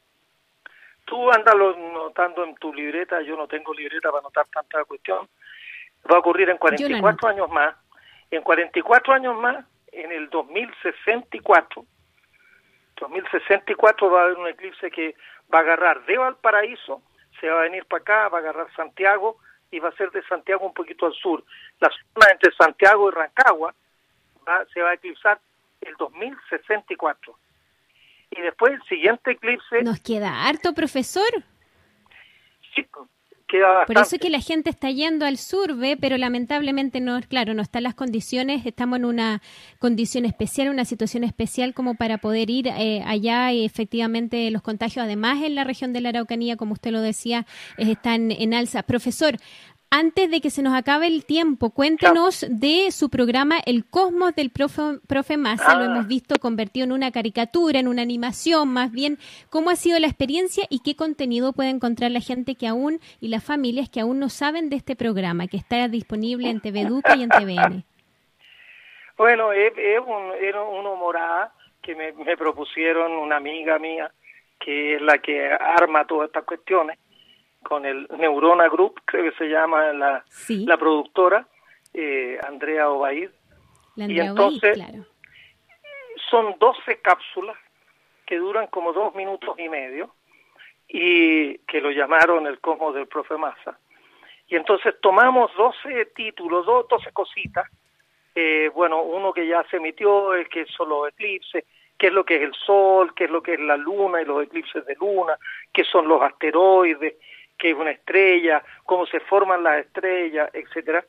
tú 1.07 1.31
andas 1.31 1.55
notando 1.55 2.43
en 2.43 2.53
tu 2.55 2.73
libreta, 2.73 3.21
yo 3.21 3.35
no 3.35 3.47
tengo 3.47 3.73
libreta 3.73 4.09
para 4.09 4.19
anotar 4.19 4.45
tanta 4.47 4.83
cuestión, 4.83 5.27
va 6.11 6.17
a 6.17 6.19
ocurrir 6.19 6.49
en 6.49 6.57
44 6.57 7.29
años 7.29 7.49
más, 7.49 7.75
en 8.29 8.43
44 8.43 9.13
años 9.13 9.37
más, 9.39 9.65
en 9.93 10.11
el 10.11 10.29
2064, 10.29 11.85
2064 12.99 14.11
va 14.11 14.19
a 14.19 14.23
haber 14.25 14.37
un 14.37 14.47
eclipse 14.47 14.91
que 14.91 15.15
va 15.51 15.59
a 15.59 15.61
agarrar 15.61 16.05
de 16.05 16.17
Valparaíso, 16.17 17.01
se 17.39 17.49
va 17.49 17.59
a 17.59 17.63
venir 17.63 17.85
para 17.85 18.01
acá, 18.01 18.27
va 18.27 18.39
a 18.39 18.41
agarrar 18.41 18.67
Santiago 18.75 19.37
y 19.71 19.79
va 19.79 19.89
a 19.89 19.95
ser 19.95 20.11
de 20.11 20.23
Santiago 20.23 20.65
un 20.65 20.73
poquito 20.73 21.05
al 21.05 21.13
sur. 21.13 21.43
La 21.79 21.89
zona 21.89 22.31
entre 22.31 22.51
Santiago 22.53 23.09
y 23.09 23.13
Rancagua 23.13 23.73
se 24.73 24.81
va 24.81 24.91
a 24.91 24.93
eclipsar 24.93 25.39
el 25.81 25.95
2064 25.97 27.37
y 28.31 28.41
después 28.41 28.73
el 28.73 28.83
siguiente 28.83 29.31
eclipse... 29.31 29.81
¿Nos 29.83 29.99
queda 29.99 30.47
harto, 30.47 30.73
profesor? 30.73 31.29
Sí, 32.75 32.85
queda 33.47 33.67
bastante. 33.67 33.93
Por 33.93 34.01
eso 34.03 34.15
es 34.17 34.21
que 34.21 34.29
la 34.29 34.41
gente 34.41 34.69
está 34.69 34.91
yendo 34.91 35.25
al 35.25 35.37
sur, 35.37 35.75
¿ve? 35.75 35.97
Pero 35.99 36.17
lamentablemente 36.17 36.99
no, 36.99 37.19
claro, 37.21 37.53
no 37.53 37.61
están 37.61 37.83
las 37.83 37.95
condiciones, 37.95 38.65
estamos 38.65 38.99
en 38.99 39.05
una 39.05 39.41
condición 39.79 40.25
especial, 40.25 40.69
una 40.69 40.85
situación 40.85 41.23
especial 41.23 41.73
como 41.73 41.95
para 41.95 42.17
poder 42.17 42.49
ir 42.49 42.67
eh, 42.67 43.01
allá 43.05 43.51
y 43.53 43.65
efectivamente 43.65 44.51
los 44.51 44.61
contagios, 44.61 45.05
además 45.05 45.41
en 45.43 45.55
la 45.55 45.63
región 45.63 45.93
de 45.93 46.01
la 46.01 46.09
Araucanía, 46.09 46.57
como 46.57 46.73
usted 46.73 46.91
lo 46.91 47.01
decía, 47.01 47.45
están 47.77 48.31
en 48.31 48.53
alza. 48.53 48.83
Profesor, 48.83 49.37
Antes 49.89 50.29
de 50.29 50.41
que 50.41 50.49
se 50.49 50.61
nos 50.61 50.75
acabe 50.75 51.07
el 51.07 51.25
tiempo, 51.25 51.69
cuéntenos 51.69 52.45
de 52.49 52.91
su 52.91 53.09
programa 53.09 53.55
El 53.65 53.85
Cosmos 53.89 54.35
del 54.35 54.49
profe, 54.49 54.81
profe 55.07 55.37
Massa. 55.37 55.75
Lo 55.75 55.83
ah. 55.83 55.85
hemos 55.85 56.07
visto 56.07 56.35
convertido 56.41 56.83
en 56.83 56.91
una 56.91 57.11
caricatura, 57.11 57.79
en 57.79 57.87
una 57.87 58.01
animación, 58.01 58.67
más 58.67 58.91
bien. 58.91 59.17
¿Cómo 59.49 59.69
ha 59.69 59.77
sido 59.77 59.97
la 59.99 60.07
experiencia 60.07 60.65
y 60.69 60.81
qué 60.83 60.97
contenido 60.97 61.53
puede 61.53 61.69
encontrar 61.69 62.11
la 62.11 62.19
gente 62.19 62.55
que 62.55 62.67
aún 62.67 62.99
y 63.21 63.29
las 63.29 63.45
familias 63.45 63.87
que 63.87 64.01
aún 64.01 64.19
no 64.19 64.27
saben 64.27 64.69
de 64.69 64.75
este 64.75 64.97
programa, 64.97 65.47
que 65.47 65.55
está 65.55 65.87
disponible 65.87 66.49
en 66.49 66.59
TV 66.59 66.81
Educa 66.81 67.15
y 67.15 67.23
en 67.23 67.29
TVN? 67.29 67.83
Bueno, 69.17 69.51
es, 69.51 69.73
un, 70.05 70.31
era 70.39 70.61
una 70.61 70.91
humorada 70.91 71.51
que 71.81 71.95
me, 71.95 72.11
me 72.11 72.37
propusieron 72.37 73.13
una 73.13 73.37
amiga 73.37 73.79
mía, 73.79 74.11
que 74.59 74.93
es 74.93 75.01
la 75.01 75.17
que 75.17 75.51
arma 75.51 76.05
todas 76.05 76.27
estas 76.27 76.43
cuestiones 76.43 76.99
con 77.63 77.85
el 77.85 78.07
Neurona 78.17 78.69
Group, 78.69 79.01
creo 79.05 79.29
que 79.29 79.37
se 79.37 79.49
llama 79.49 79.91
la, 79.93 80.23
la 80.49 80.77
productora, 80.77 81.47
eh, 81.93 82.39
Andrea 82.47 82.89
Obaid. 82.89 83.29
y 83.95 84.19
entonces 84.19 84.79
son 86.29 86.55
12 86.59 87.01
cápsulas 87.01 87.57
que 88.25 88.37
duran 88.37 88.67
como 88.67 88.93
dos 88.93 89.15
minutos 89.15 89.57
y 89.57 89.69
medio 89.69 90.13
y 90.87 91.57
que 91.59 91.81
lo 91.81 91.91
llamaron 91.91 92.47
el 92.47 92.59
cosmos 92.59 92.93
del 92.93 93.07
profe 93.07 93.37
Massa. 93.37 93.79
Y 94.47 94.55
entonces 94.55 94.95
tomamos 95.01 95.51
12 95.57 96.05
títulos, 96.15 96.65
12 96.65 97.11
cositas, 97.11 97.67
eh, 98.35 98.69
bueno, 98.73 99.01
uno 99.01 99.33
que 99.33 99.47
ya 99.47 99.63
se 99.69 99.77
emitió, 99.77 100.33
el 100.33 100.47
que 100.47 100.65
son 100.67 100.89
los 100.89 101.09
eclipses, 101.09 101.65
qué 101.97 102.07
es 102.07 102.13
lo 102.13 102.23
que 102.23 102.35
es 102.35 102.43
el 102.43 102.53
Sol, 102.53 103.13
qué 103.15 103.25
es 103.25 103.31
lo 103.31 103.41
que 103.41 103.53
es 103.53 103.59
la 103.59 103.75
Luna 103.75 104.21
y 104.21 104.25
los 104.25 104.43
eclipses 104.43 104.85
de 104.85 104.95
Luna, 104.95 105.37
qué 105.73 105.83
son 105.83 106.07
los 106.07 106.21
asteroides, 106.21 107.15
qué 107.57 107.71
es 107.71 107.75
una 107.75 107.91
estrella, 107.91 108.63
cómo 108.83 109.05
se 109.07 109.19
forman 109.21 109.63
las 109.63 109.85
estrellas, 109.85 110.49
etcétera. 110.53 111.03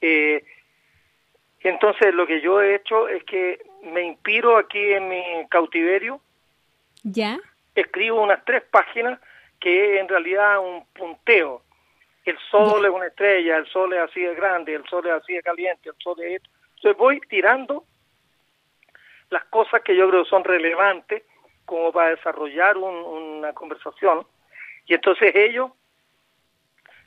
Eh, 0.00 0.44
entonces 1.60 2.14
lo 2.14 2.26
que 2.26 2.40
yo 2.40 2.60
he 2.60 2.74
hecho 2.74 3.08
es 3.08 3.22
que 3.24 3.62
me 3.82 4.02
inspiro 4.02 4.56
aquí 4.56 4.92
en 4.92 5.08
mi 5.08 5.22
cautiverio. 5.48 6.20
Ya. 7.02 7.38
Escribo 7.74 8.22
unas 8.22 8.44
tres 8.44 8.62
páginas 8.70 9.20
que 9.60 9.98
en 9.98 10.08
realidad 10.08 10.58
un 10.58 10.84
punteo. 10.92 11.62
El 12.24 12.38
sol 12.50 12.84
es 12.84 12.90
una 12.90 13.06
estrella, 13.06 13.56
el 13.56 13.66
sol 13.66 13.92
es 13.92 14.00
así 14.00 14.20
de 14.22 14.34
grande, 14.34 14.74
el 14.74 14.84
sol 14.86 15.06
es 15.06 15.12
así 15.12 15.34
de 15.34 15.42
caliente, 15.42 15.88
el 15.88 15.96
sol 15.98 16.16
es 16.20 16.36
esto. 16.36 16.50
Entonces 16.76 16.98
voy 16.98 17.20
tirando 17.28 17.84
las 19.30 19.44
cosas 19.46 19.82
que 19.82 19.96
yo 19.96 20.08
creo 20.08 20.24
son 20.24 20.44
relevantes 20.44 21.22
como 21.64 21.92
para 21.92 22.10
desarrollar 22.10 22.76
una 22.76 23.52
conversación. 23.52 24.26
Y 24.86 24.94
entonces 24.94 25.34
ellos 25.34 25.70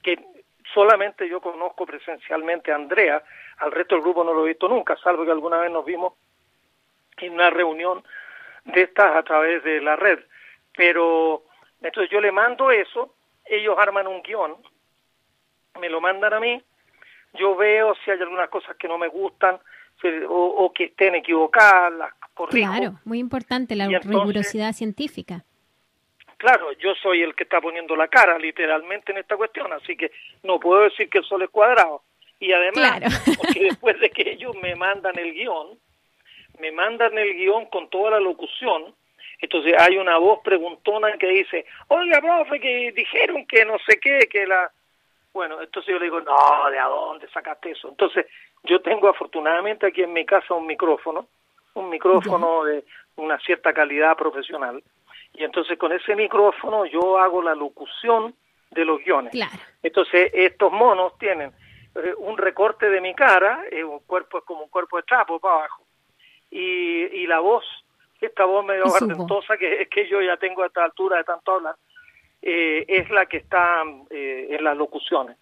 que 0.06 0.24
solamente 0.72 1.28
yo 1.28 1.42
conozco 1.42 1.84
presencialmente 1.84 2.72
a 2.72 2.76
Andrea, 2.76 3.24
al 3.58 3.72
resto 3.72 3.96
del 3.96 4.04
grupo 4.04 4.24
no 4.24 4.36
lo 4.36 4.46
he 4.46 4.50
visto 4.50 4.70
nunca, 4.70 4.96
salvo 4.98 5.26
que 5.26 5.32
alguna 5.32 5.58
vez 5.58 5.72
nos 5.72 5.84
vimos 5.84 6.14
en 7.18 7.34
una 7.34 7.50
reunión 7.50 8.04
de 8.66 8.84
estas 8.84 9.16
a 9.16 9.24
través 9.24 9.64
de 9.64 9.82
la 9.82 9.96
red. 9.96 10.20
Pero 10.78 11.46
entonces 11.82 12.12
yo 12.12 12.22
le 12.22 12.32
mando 12.32 12.70
eso, 12.70 13.16
ellos 13.46 13.76
arman 13.80 14.06
un 14.06 14.22
guion, 14.22 14.56
me 15.80 15.90
lo 15.90 16.00
mandan 16.00 16.34
a 16.34 16.40
mí, 16.40 16.62
yo 17.34 17.56
veo 17.56 17.96
si 18.04 18.12
hay 18.12 18.22
algunas 18.22 18.50
cosas 18.50 18.76
que 18.78 18.88
no 18.88 19.00
me 19.00 19.08
gustan 19.08 19.60
o, 20.30 20.72
que 20.72 20.84
estén 20.86 21.16
equivocadas, 21.16 21.94
las 21.94 22.14
corrijo. 22.36 22.72
Claro, 22.72 23.00
muy 23.06 23.18
importante 23.18 23.76
la 23.76 23.88
rigurosidad 23.88 24.74
científica. 24.74 25.46
Claro, 26.38 26.72
yo 26.74 26.94
soy 26.96 27.22
el 27.22 27.36
que 27.36 27.44
está 27.44 27.62
poniendo 27.62 27.96
la 27.96 28.08
cara 28.08 28.38
literalmente 28.38 29.12
en 29.12 29.20
esta 29.20 29.38
cuestión, 29.38 29.72
así 29.74 29.96
que 29.96 30.12
no 30.44 30.60
puedo 30.60 30.84
decir 30.84 31.10
que 31.10 31.20
el 31.20 31.26
sol 31.26 31.42
es 31.42 31.50
cuadrado. 31.50 32.02
Y 32.40 32.52
además, 32.52 33.00
porque 33.38 33.62
después 33.62 34.00
de 34.00 34.10
que 34.10 34.32
ellos 34.32 34.56
me 34.62 34.76
mandan 34.76 35.18
el 35.18 35.34
guion, 35.34 35.80
me 36.60 36.72
mandan 36.72 37.18
el 37.18 37.34
guion 37.36 37.66
con 37.68 37.90
toda 37.90 38.12
la 38.12 38.20
locución, 38.20 38.94
entonces 39.40 39.74
hay 39.78 39.98
una 39.98 40.18
voz 40.18 40.40
preguntona 40.44 41.18
que 41.18 41.28
dice, 41.28 41.66
oiga, 41.88 42.22
profe, 42.22 42.60
que 42.60 42.92
dijeron 42.92 43.46
que 43.46 43.66
no 43.66 43.78
sé 43.80 44.00
qué, 44.00 44.28
que 44.30 44.46
la... 44.46 44.72
Bueno, 45.34 45.62
entonces 45.62 45.92
yo 45.92 46.00
le 46.00 46.06
digo, 46.06 46.22
no, 46.22 46.70
¿de 46.72 46.80
a 46.80 46.86
dónde 46.86 47.28
sacaste 47.30 47.72
eso? 47.72 47.90
Entonces 47.90 48.26
yo 48.64 48.82
tengo 48.82 49.10
afortunadamente 49.10 49.86
aquí 49.86 50.02
en 50.02 50.14
mi 50.14 50.26
casa 50.26 50.54
un 50.54 50.66
micrófono, 50.66 51.28
un 51.74 51.90
micrófono 51.90 52.64
de 52.64 52.86
una 53.18 53.38
cierta 53.40 53.74
calidad 53.74 54.16
profesional, 54.16 54.82
y 55.38 55.44
entonces 55.44 55.78
con 55.78 55.92
ese 55.92 56.16
micrófono 56.16 56.86
yo 56.86 57.18
hago 57.18 57.42
la 57.42 57.56
locución 57.56 58.36
de 58.72 58.86
los 58.86 59.04
guiones. 59.04 59.34
Entonces 59.82 60.32
estos 60.34 60.72
monos 60.72 61.18
tienen 61.18 61.52
eh, 61.96 62.14
un 62.18 62.38
recorte 62.38 62.90
de 62.90 63.02
mi 63.02 63.14
cara, 63.14 63.64
eh, 63.72 63.84
un 63.84 64.00
cuerpo 64.00 64.40
es 64.40 64.44
como 64.44 64.64
un 64.64 64.70
cuerpo 64.70 64.98
de 64.98 65.04
trapo 65.04 65.40
para 65.40 65.56
abajo, 65.56 65.84
y, 66.52 67.06
y 67.22 67.28
la 67.28 67.40
voz, 67.40 67.66
esta 68.20 68.46
voz 68.46 68.66
medio 68.66 68.86
ardentosa 68.94 69.58
que, 69.58 69.88
que 69.90 70.08
yo 70.08 70.22
ya 70.22 70.38
tengo 70.38 70.64
a 70.64 70.68
esta 70.68 70.84
altura 70.84 71.18
de 71.18 71.24
tanto 71.24 71.54
hablar, 71.54 71.76
eh, 72.42 72.86
es 72.88 73.10
la 73.10 73.26
que 73.26 73.38
está 73.38 73.84
en 74.10 74.64
las 74.64 74.78
locuciones. 74.78 75.38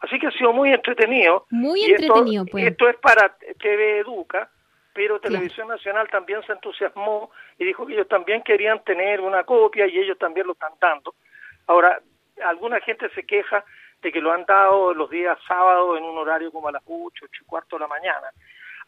Así 0.00 0.18
que 0.18 0.26
ha 0.26 0.30
sido 0.32 0.52
muy 0.52 0.72
entretenido. 0.72 1.46
Muy 1.50 1.82
entretenido, 1.84 2.44
esto, 2.44 2.52
pues. 2.52 2.66
Esto 2.66 2.88
es 2.88 2.96
para 2.96 3.36
TV 3.58 4.00
Educa, 4.00 4.50
pero 4.96 5.20
Televisión 5.20 5.68
Nacional 5.68 6.08
también 6.08 6.42
se 6.46 6.52
entusiasmó 6.52 7.30
y 7.58 7.66
dijo 7.66 7.86
que 7.86 7.92
ellos 7.92 8.08
también 8.08 8.40
querían 8.42 8.82
tener 8.82 9.20
una 9.20 9.44
copia 9.44 9.86
y 9.86 9.98
ellos 9.98 10.16
también 10.18 10.46
lo 10.46 10.54
están 10.54 10.72
dando. 10.80 11.14
Ahora, 11.66 12.00
alguna 12.42 12.80
gente 12.80 13.10
se 13.10 13.26
queja 13.26 13.62
de 14.00 14.10
que 14.10 14.22
lo 14.22 14.32
han 14.32 14.46
dado 14.46 14.94
los 14.94 15.10
días 15.10 15.36
sábados 15.46 15.98
en 15.98 16.04
un 16.04 16.16
horario 16.16 16.50
como 16.50 16.68
a 16.68 16.72
las 16.72 16.82
8, 16.86 17.26
8 17.26 17.42
y 17.42 17.44
cuarto 17.44 17.76
de 17.76 17.80
la 17.80 17.88
mañana. 17.88 18.28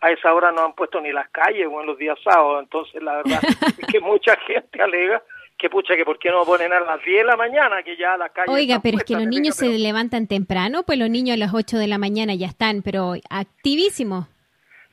A 0.01 0.11
esa 0.11 0.33
hora 0.33 0.51
no 0.51 0.65
han 0.65 0.73
puesto 0.73 0.99
ni 0.99 1.13
las 1.13 1.29
calles 1.29 1.69
o 1.71 1.79
en 1.79 1.87
los 1.87 1.99
días 1.99 2.19
sábados, 2.25 2.63
entonces 2.63 3.03
la 3.03 3.17
verdad 3.17 3.41
es 3.79 3.87
que 3.87 4.01
mucha 4.01 4.35
gente 4.47 4.81
alega 4.81 5.23
que 5.59 5.69
pucha, 5.69 5.95
que 5.95 6.07
por 6.07 6.19
qué 6.19 6.31
no 6.31 6.47
ponen 6.47 6.73
a 6.73 6.81
las 6.81 7.05
10 7.05 7.19
de 7.19 7.25
la 7.25 7.37
mañana, 7.37 7.83
que 7.83 7.97
ya 7.99 8.17
las 8.17 8.31
calles... 8.31 8.55
Oiga, 8.55 8.81
pero 8.81 8.97
es 8.97 9.05
que 9.05 9.15
los 9.15 9.27
niños 9.27 9.57
se 9.57 9.77
levantan 9.77 10.27
temprano, 10.27 10.85
pues 10.85 10.99
los 10.99 11.11
niños 11.11 11.35
a 11.35 11.39
las 11.39 11.53
8 11.53 11.77
de 11.77 11.89
la 11.89 11.99
mañana 11.99 12.35
ya 12.35 12.47
están, 12.47 12.81
pero 12.81 13.15
activísimos. 13.29 14.27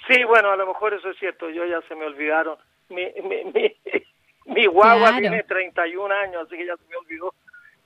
Sí, 0.07 0.23
bueno, 0.23 0.51
a 0.51 0.55
lo 0.55 0.67
mejor 0.67 0.93
eso 0.93 1.09
es 1.09 1.17
cierto, 1.17 1.49
yo 1.49 1.65
ya 1.65 1.81
se 1.87 1.95
me 1.95 2.05
olvidaron. 2.05 2.57
Mi, 2.89 3.07
mi, 3.23 3.43
mi, 3.45 3.75
mi 4.45 4.65
guagua 4.65 5.17
tiene 5.17 5.43
31 5.43 6.13
años, 6.13 6.45
así 6.45 6.57
que 6.57 6.65
ya 6.65 6.75
se 6.77 6.83
me 6.89 6.97
olvidó 6.97 7.33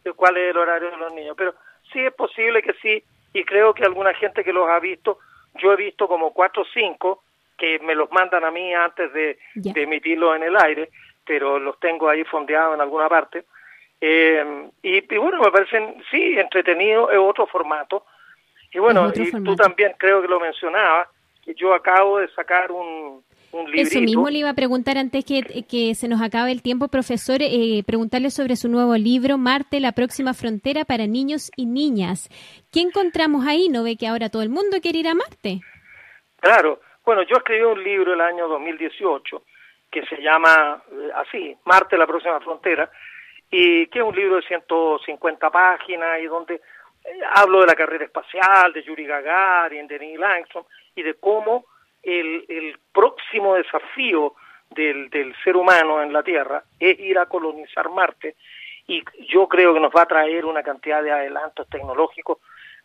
de 0.04 0.14
cuál 0.14 0.38
es 0.38 0.52
el 0.52 0.58
horario 0.58 0.92
de 0.92 0.98
los 0.98 1.14
niños. 1.14 1.36
Pero 1.38 1.56
sí 1.92 2.00
es 2.00 2.14
posible 2.14 2.62
que 2.62 2.74
sí, 2.82 3.04
y 3.34 3.44
creo 3.44 3.74
que 3.74 3.86
alguna 3.86 4.14
gente 4.14 4.44
que 4.44 4.54
los 4.54 4.70
ha 4.70 4.80
visto, 4.80 5.20
yo 5.56 5.74
he 5.74 5.76
visto 5.76 6.08
como 6.08 6.34
cuatro 6.34 6.64
o 6.64 6.68
cinco 6.74 7.24
que 7.58 7.80
me 7.80 7.96
los 7.96 8.12
mandan 8.12 8.44
a 8.46 8.52
mí 8.52 8.74
antes 8.74 9.12
de, 9.14 9.38
de 9.54 9.84
emitirlos 9.84 10.36
en 10.36 10.44
el 10.44 10.56
aire, 10.58 10.90
pero 11.26 11.60
los 11.60 11.80
tengo 11.80 12.10
ahí 12.10 12.24
fondeados 12.24 12.76
en 12.76 12.82
alguna 12.82 13.10
parte. 13.10 13.46
Eh, 14.02 14.70
y, 14.82 15.02
bueno, 15.18 15.42
me 15.42 15.52
parecen, 15.52 16.02
sí, 16.10 16.38
entretenido, 16.38 17.12
es 17.12 17.20
otro 17.20 17.46
formato. 17.48 18.06
Y 18.72 18.80
bueno, 18.80 19.12
y 19.14 19.32
tú 19.32 19.56
también 19.56 19.94
creo 19.98 20.22
que 20.22 20.28
lo 20.28 20.40
mencionabas, 20.40 21.10
yo 21.46 21.74
acabo 21.74 22.20
de 22.20 22.28
sacar 22.30 22.72
un, 22.72 23.24
un 23.52 23.66
librito. 23.66 23.90
Eso 23.90 24.02
mismo 24.02 24.30
le 24.30 24.40
iba 24.40 24.50
a 24.50 24.54
preguntar 24.54 24.98
antes 24.98 25.26
que, 25.26 25.66
que 25.68 25.96
se 25.96 26.08
nos 26.08 26.22
acabe 26.22 26.52
el 26.52 26.62
tiempo, 26.62 26.88
profesor, 26.88 27.38
eh, 27.42 27.84
preguntarle 27.86 28.30
sobre 28.30 28.56
su 28.56 28.70
nuevo 28.70 28.96
libro, 28.96 29.38
Marte, 29.38 29.80
la 29.80 29.92
próxima 29.92 30.34
frontera 30.34 30.86
para 30.86 31.08
niños 31.08 31.52
y 31.56 31.66
niñas. 31.66 32.30
¿Qué 32.72 32.82
encontramos 32.82 33.46
ahí? 33.46 33.70
¿No 33.70 33.84
ve 33.84 33.98
que 33.98 34.08
ahora 34.08 34.30
todo 34.30 34.42
el 34.42 34.50
mundo 34.50 34.78
quiere 34.82 35.00
ir 35.00 35.08
a 35.08 35.16
Marte? 35.16 35.62
Claro. 36.40 36.80
Bueno, 37.04 37.24
yo 37.24 37.38
escribí 37.38 37.64
un 37.64 37.84
libro 37.84 38.14
el 38.14 38.22
año 38.22 38.48
2018 38.48 39.44
que 39.90 40.06
se 40.06 40.22
llama 40.22 40.82
eh, 40.92 41.10
así, 41.16 41.58
Marte, 41.66 41.98
la 41.98 42.08
próxima 42.08 42.40
frontera, 42.40 42.90
y 43.50 43.88
que 43.88 44.00
es 44.00 44.06
un 44.06 44.16
libro 44.16 44.36
de 44.36 44.44
150 44.44 45.50
páginas 45.50 46.20
y 46.22 46.26
donde 46.26 46.56
eh, 46.56 47.20
hablo 47.32 47.62
de 47.62 47.68
la 47.68 47.76
carrera 47.76 48.06
espacial, 48.06 48.72
de 48.74 48.84
Yuri 48.84 49.06
Gagarin, 49.06 49.88
de 49.88 50.00
Neil 50.00 50.24
Armstrong, 50.24 50.66
y 50.96 51.04
de 51.04 51.16
cómo 51.16 51.66
el, 52.04 52.46
el 52.48 52.80
próximo 52.92 53.56
desafío 53.56 54.34
del, 54.70 55.10
del 55.10 55.36
ser 55.44 55.56
humano 55.56 56.02
en 56.02 56.14
la 56.14 56.24
Tierra 56.24 56.64
es 56.80 57.00
ir 57.00 57.18
a 57.18 57.26
colonizar 57.26 57.90
Marte 57.90 58.36
y 58.88 59.04
yo 59.28 59.48
creo 59.48 59.74
que 59.74 59.80
nos 59.80 59.92
va 59.96 60.02
a 60.02 60.08
traer 60.08 60.46
una 60.46 60.64
cantidad 60.64 61.04
de 61.04 61.12
adelantos 61.12 61.68
tecnológicos. 61.70 62.40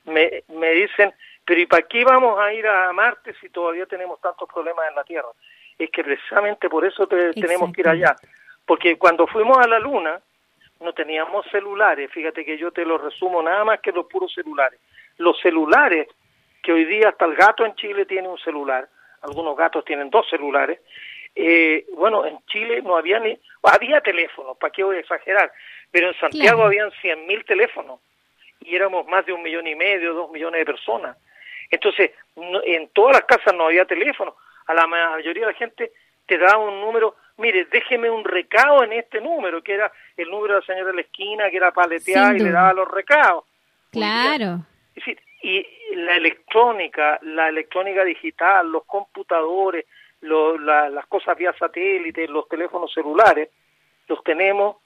Me, 0.05 0.45
me 0.49 0.71
dicen, 0.73 1.15
pero 1.45 1.61
¿y 1.61 1.67
para 1.67 1.83
qué 1.83 2.05
vamos 2.05 2.39
a 2.39 2.53
ir 2.53 2.67
a 2.67 2.93
Marte 2.93 3.35
si 3.41 3.49
todavía 3.49 3.87
tenemos 3.87 4.21
tantos 4.21 4.47
problemas 4.53 4.87
en 4.91 4.97
la 4.97 5.05
Tierra? 5.05 5.29
Es 5.79 5.91
que 5.91 6.05
precisamente 6.05 6.69
por 6.69 6.85
eso 6.85 7.07
tenemos 7.07 7.73
que 7.73 7.81
ir 7.81 7.89
allá. 7.89 8.15
Porque 8.67 8.97
cuando 8.99 9.27
fuimos 9.27 9.59
a 9.59 9.67
la 9.67 9.79
Luna 9.79 10.21
no 10.81 10.93
teníamos 10.93 11.47
celulares, 11.51 12.11
fíjate 12.11 12.45
que 12.45 12.59
yo 12.59 12.71
te 12.71 12.85
lo 12.85 12.99
resumo 12.99 13.43
nada 13.43 13.65
más 13.65 13.81
que 13.81 13.93
los 13.93 14.07
puros 14.07 14.33
celulares. 14.35 14.79
Los 15.17 15.41
celulares 15.41 16.09
que 16.65 16.73
hoy 16.73 16.87
día 16.87 17.11
hasta 17.11 17.27
el 17.27 17.35
gato 17.37 17.65
en 17.65 17.75
Chile 17.77 18.07
tiene 18.07 18.27
un 18.27 18.39
celular, 18.39 18.89
algunos 19.21 19.57
gatos 19.57 19.85
tienen 19.85 20.11
dos 20.11 20.27
celulares, 20.29 20.81
eh, 21.37 21.85
bueno, 21.95 22.25
en 22.25 22.39
Chile 22.47 22.81
no 22.83 22.97
había 22.97 23.21
ni, 23.21 23.39
había 23.63 24.01
teléfonos, 24.01 24.57
¿para 24.57 24.73
qué 24.73 24.83
voy 24.83 24.97
a 24.97 25.01
exagerar? 25.01 25.53
Pero 25.91 26.09
en 26.09 26.15
Santiago 26.19 26.65
habían 26.65 26.91
100.000 26.91 27.45
teléfonos 27.45 28.01
y 28.61 28.75
éramos 28.75 29.07
más 29.07 29.27
de 29.27 29.33
un 29.33 29.43
millón 29.43 29.67
y 29.67 29.75
medio, 29.75 30.15
dos 30.15 30.31
millones 30.31 30.61
de 30.61 30.65
personas. 30.65 31.17
Entonces, 31.71 32.13
en 32.65 32.89
todas 32.89 33.17
las 33.17 33.25
casas 33.25 33.55
no 33.55 33.67
había 33.67 33.85
teléfono. 33.85 34.37
A 34.67 34.75
la 34.75 34.87
mayoría 34.87 35.47
de 35.47 35.53
la 35.53 35.59
gente 35.59 35.93
te 36.27 36.39
daba 36.39 36.59
un 36.59 36.81
número, 36.81 37.17
mire, 37.37 37.67
déjeme 37.67 38.09
un 38.09 38.25
recado 38.25 38.83
en 38.85 38.95
este 38.95 39.21
número, 39.21 39.63
que 39.63 39.75
era 39.75 39.93
el 40.17 40.31
número 40.31 40.55
de 40.55 40.61
la 40.61 40.67
señora 40.67 40.91
de 40.91 40.95
la 40.95 41.01
esquina, 41.03 41.51
que 41.51 41.57
era 41.57 41.73
paleteada 41.73 42.35
y 42.35 42.39
le 42.39 42.51
daba 42.51 42.73
los 42.73 42.89
recados. 42.91 43.45
Claro. 43.91 44.61
Y 45.45 45.67
la 45.95 46.17
electrónica, 46.17 47.19
la 47.21 47.51
electrónica 47.51 48.03
digital, 48.03 48.73
los 48.73 48.85
computadores, 48.85 49.85
las 50.23 51.07
cosas 51.07 51.37
vía 51.37 51.53
satélite, 51.59 52.27
los 52.29 52.49
teléfonos 52.49 52.91
celulares, 52.95 53.51
los 54.09 54.25
tenemos 54.25 54.77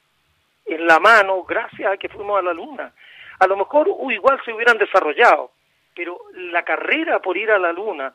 en 0.67 0.85
la 0.85 0.99
mano 0.99 1.45
gracias 1.45 1.93
a 1.93 1.97
que 1.97 2.09
fuimos 2.09 2.41
a 2.41 2.43
la 2.43 2.53
Luna. 2.53 2.93
A 3.39 3.47
lo 3.47 3.57
mejor 3.57 3.89
igual 4.11 4.41
se 4.45 4.53
hubieran 4.53 4.79
desarrollado, 4.79 5.53
pero 5.95 6.19
la 6.35 6.65
carrera 6.65 7.21
por 7.21 7.37
ir 7.37 7.53
a 7.53 7.59
la 7.61 7.73
Luna 7.73 8.13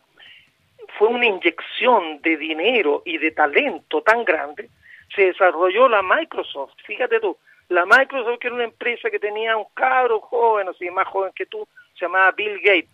fue 0.97 1.07
una 1.07 1.25
inyección 1.25 2.21
de 2.21 2.35
dinero 2.35 3.03
y 3.05 3.19
de 3.19 3.31
talento 3.31 4.01
tan 4.01 4.25
grande. 4.25 4.69
Se 5.15 5.27
desarrolló 5.27 5.87
la 5.87 6.01
Microsoft, 6.01 6.73
fíjate 6.85 7.21
tú, 7.21 7.37
la 7.69 7.85
Microsoft 7.85 8.39
que 8.39 8.47
era 8.47 8.55
una 8.55 8.65
empresa 8.65 9.09
que 9.09 9.19
tenía 9.19 9.55
un 9.55 9.67
cabro 9.73 10.19
joven, 10.19 10.67
así 10.67 10.89
más 10.89 11.07
joven 11.07 11.31
que 11.33 11.45
tú, 11.45 11.65
llamaba 12.03 12.31
Bill 12.31 12.59
Gates, 12.59 12.89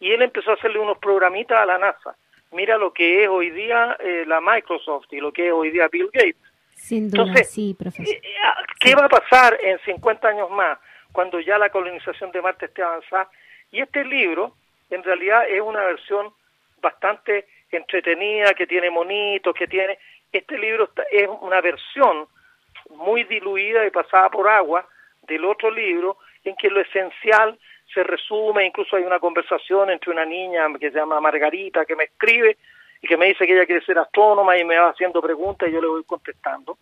y 0.00 0.12
él 0.12 0.22
empezó 0.22 0.50
a 0.50 0.54
hacerle 0.54 0.78
unos 0.78 0.98
programitas 0.98 1.58
a 1.58 1.66
la 1.66 1.78
NASA. 1.78 2.16
Mira 2.52 2.76
lo 2.76 2.92
que 2.92 3.24
es 3.24 3.28
hoy 3.28 3.50
día 3.50 3.96
eh, 4.00 4.24
la 4.26 4.40
Microsoft 4.40 5.06
y 5.12 5.20
lo 5.20 5.32
que 5.32 5.48
es 5.48 5.52
hoy 5.52 5.70
día 5.70 5.88
Bill 5.88 6.10
Gates. 6.12 6.36
Sin 6.74 7.10
duda, 7.10 7.44
sí, 7.44 7.74
profesor. 7.78 8.14
Eh, 8.14 8.20
eh, 8.22 8.34
ah, 8.44 8.62
¿Qué 8.80 8.94
va 8.94 9.06
a 9.06 9.08
pasar 9.08 9.56
en 9.62 9.78
50 9.80 10.28
años 10.28 10.50
más, 10.50 10.78
cuando 11.12 11.40
ya 11.40 11.56
la 11.56 11.70
colonización 11.70 12.32
de 12.32 12.42
Marte 12.42 12.66
esté 12.66 12.82
avanzada? 12.82 13.30
Y 13.70 13.80
este 13.80 14.04
libro, 14.04 14.54
en 14.90 15.02
realidad, 15.02 15.44
es 15.48 15.60
una 15.60 15.80
versión 15.84 16.32
bastante 16.80 17.46
entretenida, 17.70 18.52
que 18.54 18.66
tiene 18.66 18.90
monitos, 18.90 19.54
que 19.54 19.66
tiene... 19.66 19.98
Este 20.32 20.58
libro 20.58 20.90
es 21.10 21.28
una 21.40 21.60
versión 21.60 22.26
muy 22.90 23.24
diluida 23.24 23.86
y 23.86 23.90
pasada 23.90 24.30
por 24.30 24.48
agua 24.48 24.86
del 25.22 25.44
otro 25.44 25.70
libro, 25.70 26.16
en 26.44 26.56
que 26.56 26.70
lo 26.70 26.80
esencial 26.80 27.58
se 27.92 28.02
resume, 28.02 28.66
incluso 28.66 28.96
hay 28.96 29.04
una 29.04 29.18
conversación 29.18 29.90
entre 29.90 30.10
una 30.10 30.24
niña 30.24 30.66
que 30.78 30.90
se 30.90 30.98
llama 30.98 31.20
Margarita, 31.20 31.84
que 31.84 31.96
me 31.96 32.04
escribe 32.04 32.56
y 33.00 33.06
que 33.06 33.16
me 33.16 33.26
dice 33.26 33.46
que 33.46 33.52
ella 33.52 33.66
quiere 33.66 33.84
ser 33.84 33.98
astrónoma 33.98 34.56
y 34.56 34.64
me 34.64 34.78
va 34.78 34.90
haciendo 34.90 35.20
preguntas 35.20 35.68
y 35.68 35.72
yo 35.72 35.80
le 35.80 35.88
voy 35.88 36.04
contestando. 36.04 36.78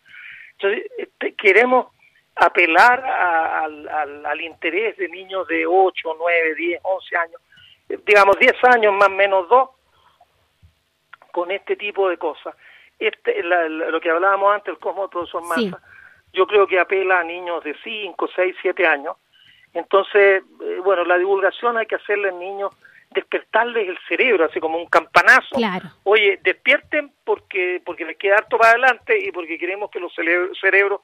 Entonces, 0.52 0.90
este, 0.98 1.34
queremos 1.34 1.88
apelar 2.36 3.04
al, 3.04 3.88
al, 4.24 4.40
interés 4.40 4.96
de 4.96 5.08
niños 5.08 5.46
de 5.48 5.66
8, 5.66 6.16
9, 6.18 6.54
10, 6.54 6.80
11 6.82 7.16
años, 7.16 7.40
digamos 8.06 8.38
10 8.38 8.54
años 8.74 8.94
más 8.94 9.08
o 9.08 9.12
menos 9.12 9.48
2, 9.48 9.70
con 11.32 11.50
este 11.50 11.76
tipo 11.76 12.08
de 12.08 12.16
cosas. 12.16 12.54
Este, 12.98 13.42
lo 13.42 14.00
que 14.00 14.10
hablábamos 14.10 14.54
antes, 14.54 14.74
el 14.74 14.78
cosmos 14.78 15.08
de 15.08 15.12
profesor 15.12 15.42
Massa, 15.42 15.82
yo 16.32 16.46
creo 16.46 16.66
que 16.66 16.78
apela 16.78 17.20
a 17.20 17.24
niños 17.24 17.64
de 17.64 17.74
5, 17.82 18.28
6, 18.34 18.56
7 18.60 18.86
años. 18.86 19.16
Entonces, 19.74 20.42
eh, 20.62 20.80
bueno, 20.84 21.04
la 21.04 21.18
divulgación 21.18 21.76
hay 21.78 21.86
que 21.86 21.96
hacerle 21.96 22.30
a 22.30 22.32
niños 22.32 22.70
despertarles 23.10 23.88
el 23.88 23.98
cerebro, 24.08 24.44
así 24.44 24.60
como 24.60 24.78
un 24.78 24.86
campanazo. 24.86 25.58
Oye, 26.04 26.38
despierten 26.42 27.12
porque 27.24 27.82
porque 27.84 28.04
les 28.04 28.16
queda 28.16 28.36
harto 28.36 28.56
para 28.56 28.70
adelante 28.70 29.18
y 29.18 29.32
porque 29.32 29.58
queremos 29.58 29.90
que 29.90 30.00
los 30.00 30.12
cerebros 30.14 31.00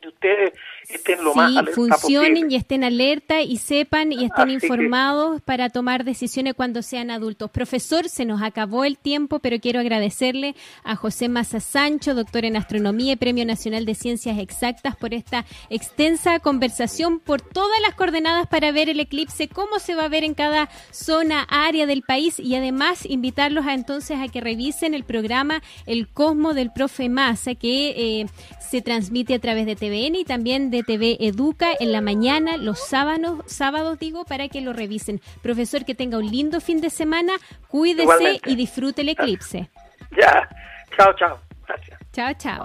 de 0.00 0.08
ustedes 0.08 0.52
estén 0.88 1.24
lo 1.24 1.34
más 1.34 1.56
alerta 1.56 1.72
funcionen 1.74 2.50
y 2.50 2.56
estén 2.56 2.84
alerta 2.84 3.40
y 3.40 3.56
sepan 3.56 4.12
y 4.12 4.24
estén 4.24 4.50
informados 4.50 5.40
para 5.42 5.70
tomar 5.70 6.04
decisiones 6.04 6.54
cuando 6.54 6.82
sean 6.82 7.10
adultos. 7.10 7.50
Profesor, 7.50 8.08
se 8.08 8.24
nos 8.24 8.42
acabó 8.42 8.84
el 8.84 8.98
tiempo, 8.98 9.38
pero 9.38 9.58
quiero 9.58 9.80
agradecerle 9.80 10.54
a 10.84 10.96
José 10.96 11.28
Massa 11.28 11.60
Sancho, 11.60 12.14
doctor 12.14 12.44
en 12.44 12.56
Astronomía 12.56 13.12
y 13.12 13.16
Premio 13.16 13.46
Nacional 13.46 13.84
de 13.86 13.94
Ciencias 13.94 14.38
Exactas, 14.38 14.96
por 14.96 15.14
esta 15.14 15.44
extensa 15.70 16.40
conversación, 16.40 17.18
por 17.18 17.40
todas 17.40 17.80
las 17.80 17.94
coordenadas 17.94 18.46
para 18.46 18.72
ver 18.72 18.88
el 18.88 19.00
eclipse, 19.00 19.48
cómo 19.48 19.78
se 19.78 19.94
va 19.94 20.04
a 20.04 20.08
ver 20.08 20.24
en 20.24 20.34
cada 20.34 20.68
zona, 20.90 21.42
área 21.48 21.86
del 21.86 22.02
país 22.02 22.38
y 22.38 22.54
además 22.54 23.06
invitarlos 23.06 23.66
a 23.66 23.74
entonces 23.74 24.18
a 24.20 24.28
que 24.28 24.40
revisen 24.40 24.94
el 24.94 25.04
programa 25.04 25.62
El 25.86 26.08
Cosmo 26.08 26.54
del 26.54 26.72
Profe 26.72 27.08
Massa, 27.08 27.54
que 27.54 28.20
eh, 28.20 28.26
se 28.60 28.82
transmite 28.82 29.34
a 29.34 29.38
través 29.38 29.66
de 29.66 29.76
TVN 29.86 30.16
y 30.16 30.24
también 30.24 30.70
de 30.70 30.82
TV 30.82 31.16
Educa 31.20 31.68
en 31.78 31.92
la 31.92 32.00
mañana, 32.00 32.56
los 32.56 32.80
sábados, 32.80 33.44
sábados 33.46 33.98
digo, 33.98 34.24
para 34.24 34.48
que 34.48 34.60
lo 34.60 34.72
revisen. 34.72 35.20
Profesor, 35.42 35.84
que 35.84 35.94
tenga 35.94 36.18
un 36.18 36.28
lindo 36.28 36.60
fin 36.60 36.80
de 36.80 36.90
semana, 36.90 37.34
cuídese 37.68 38.40
y 38.46 38.56
disfrute 38.56 39.02
el 39.02 39.10
eclipse. 39.10 39.70
Ya, 40.16 40.48
chao, 40.96 41.12
chao. 41.14 41.38
Gracias. 41.66 41.98
Chao, 42.12 42.32
chao. 42.38 42.64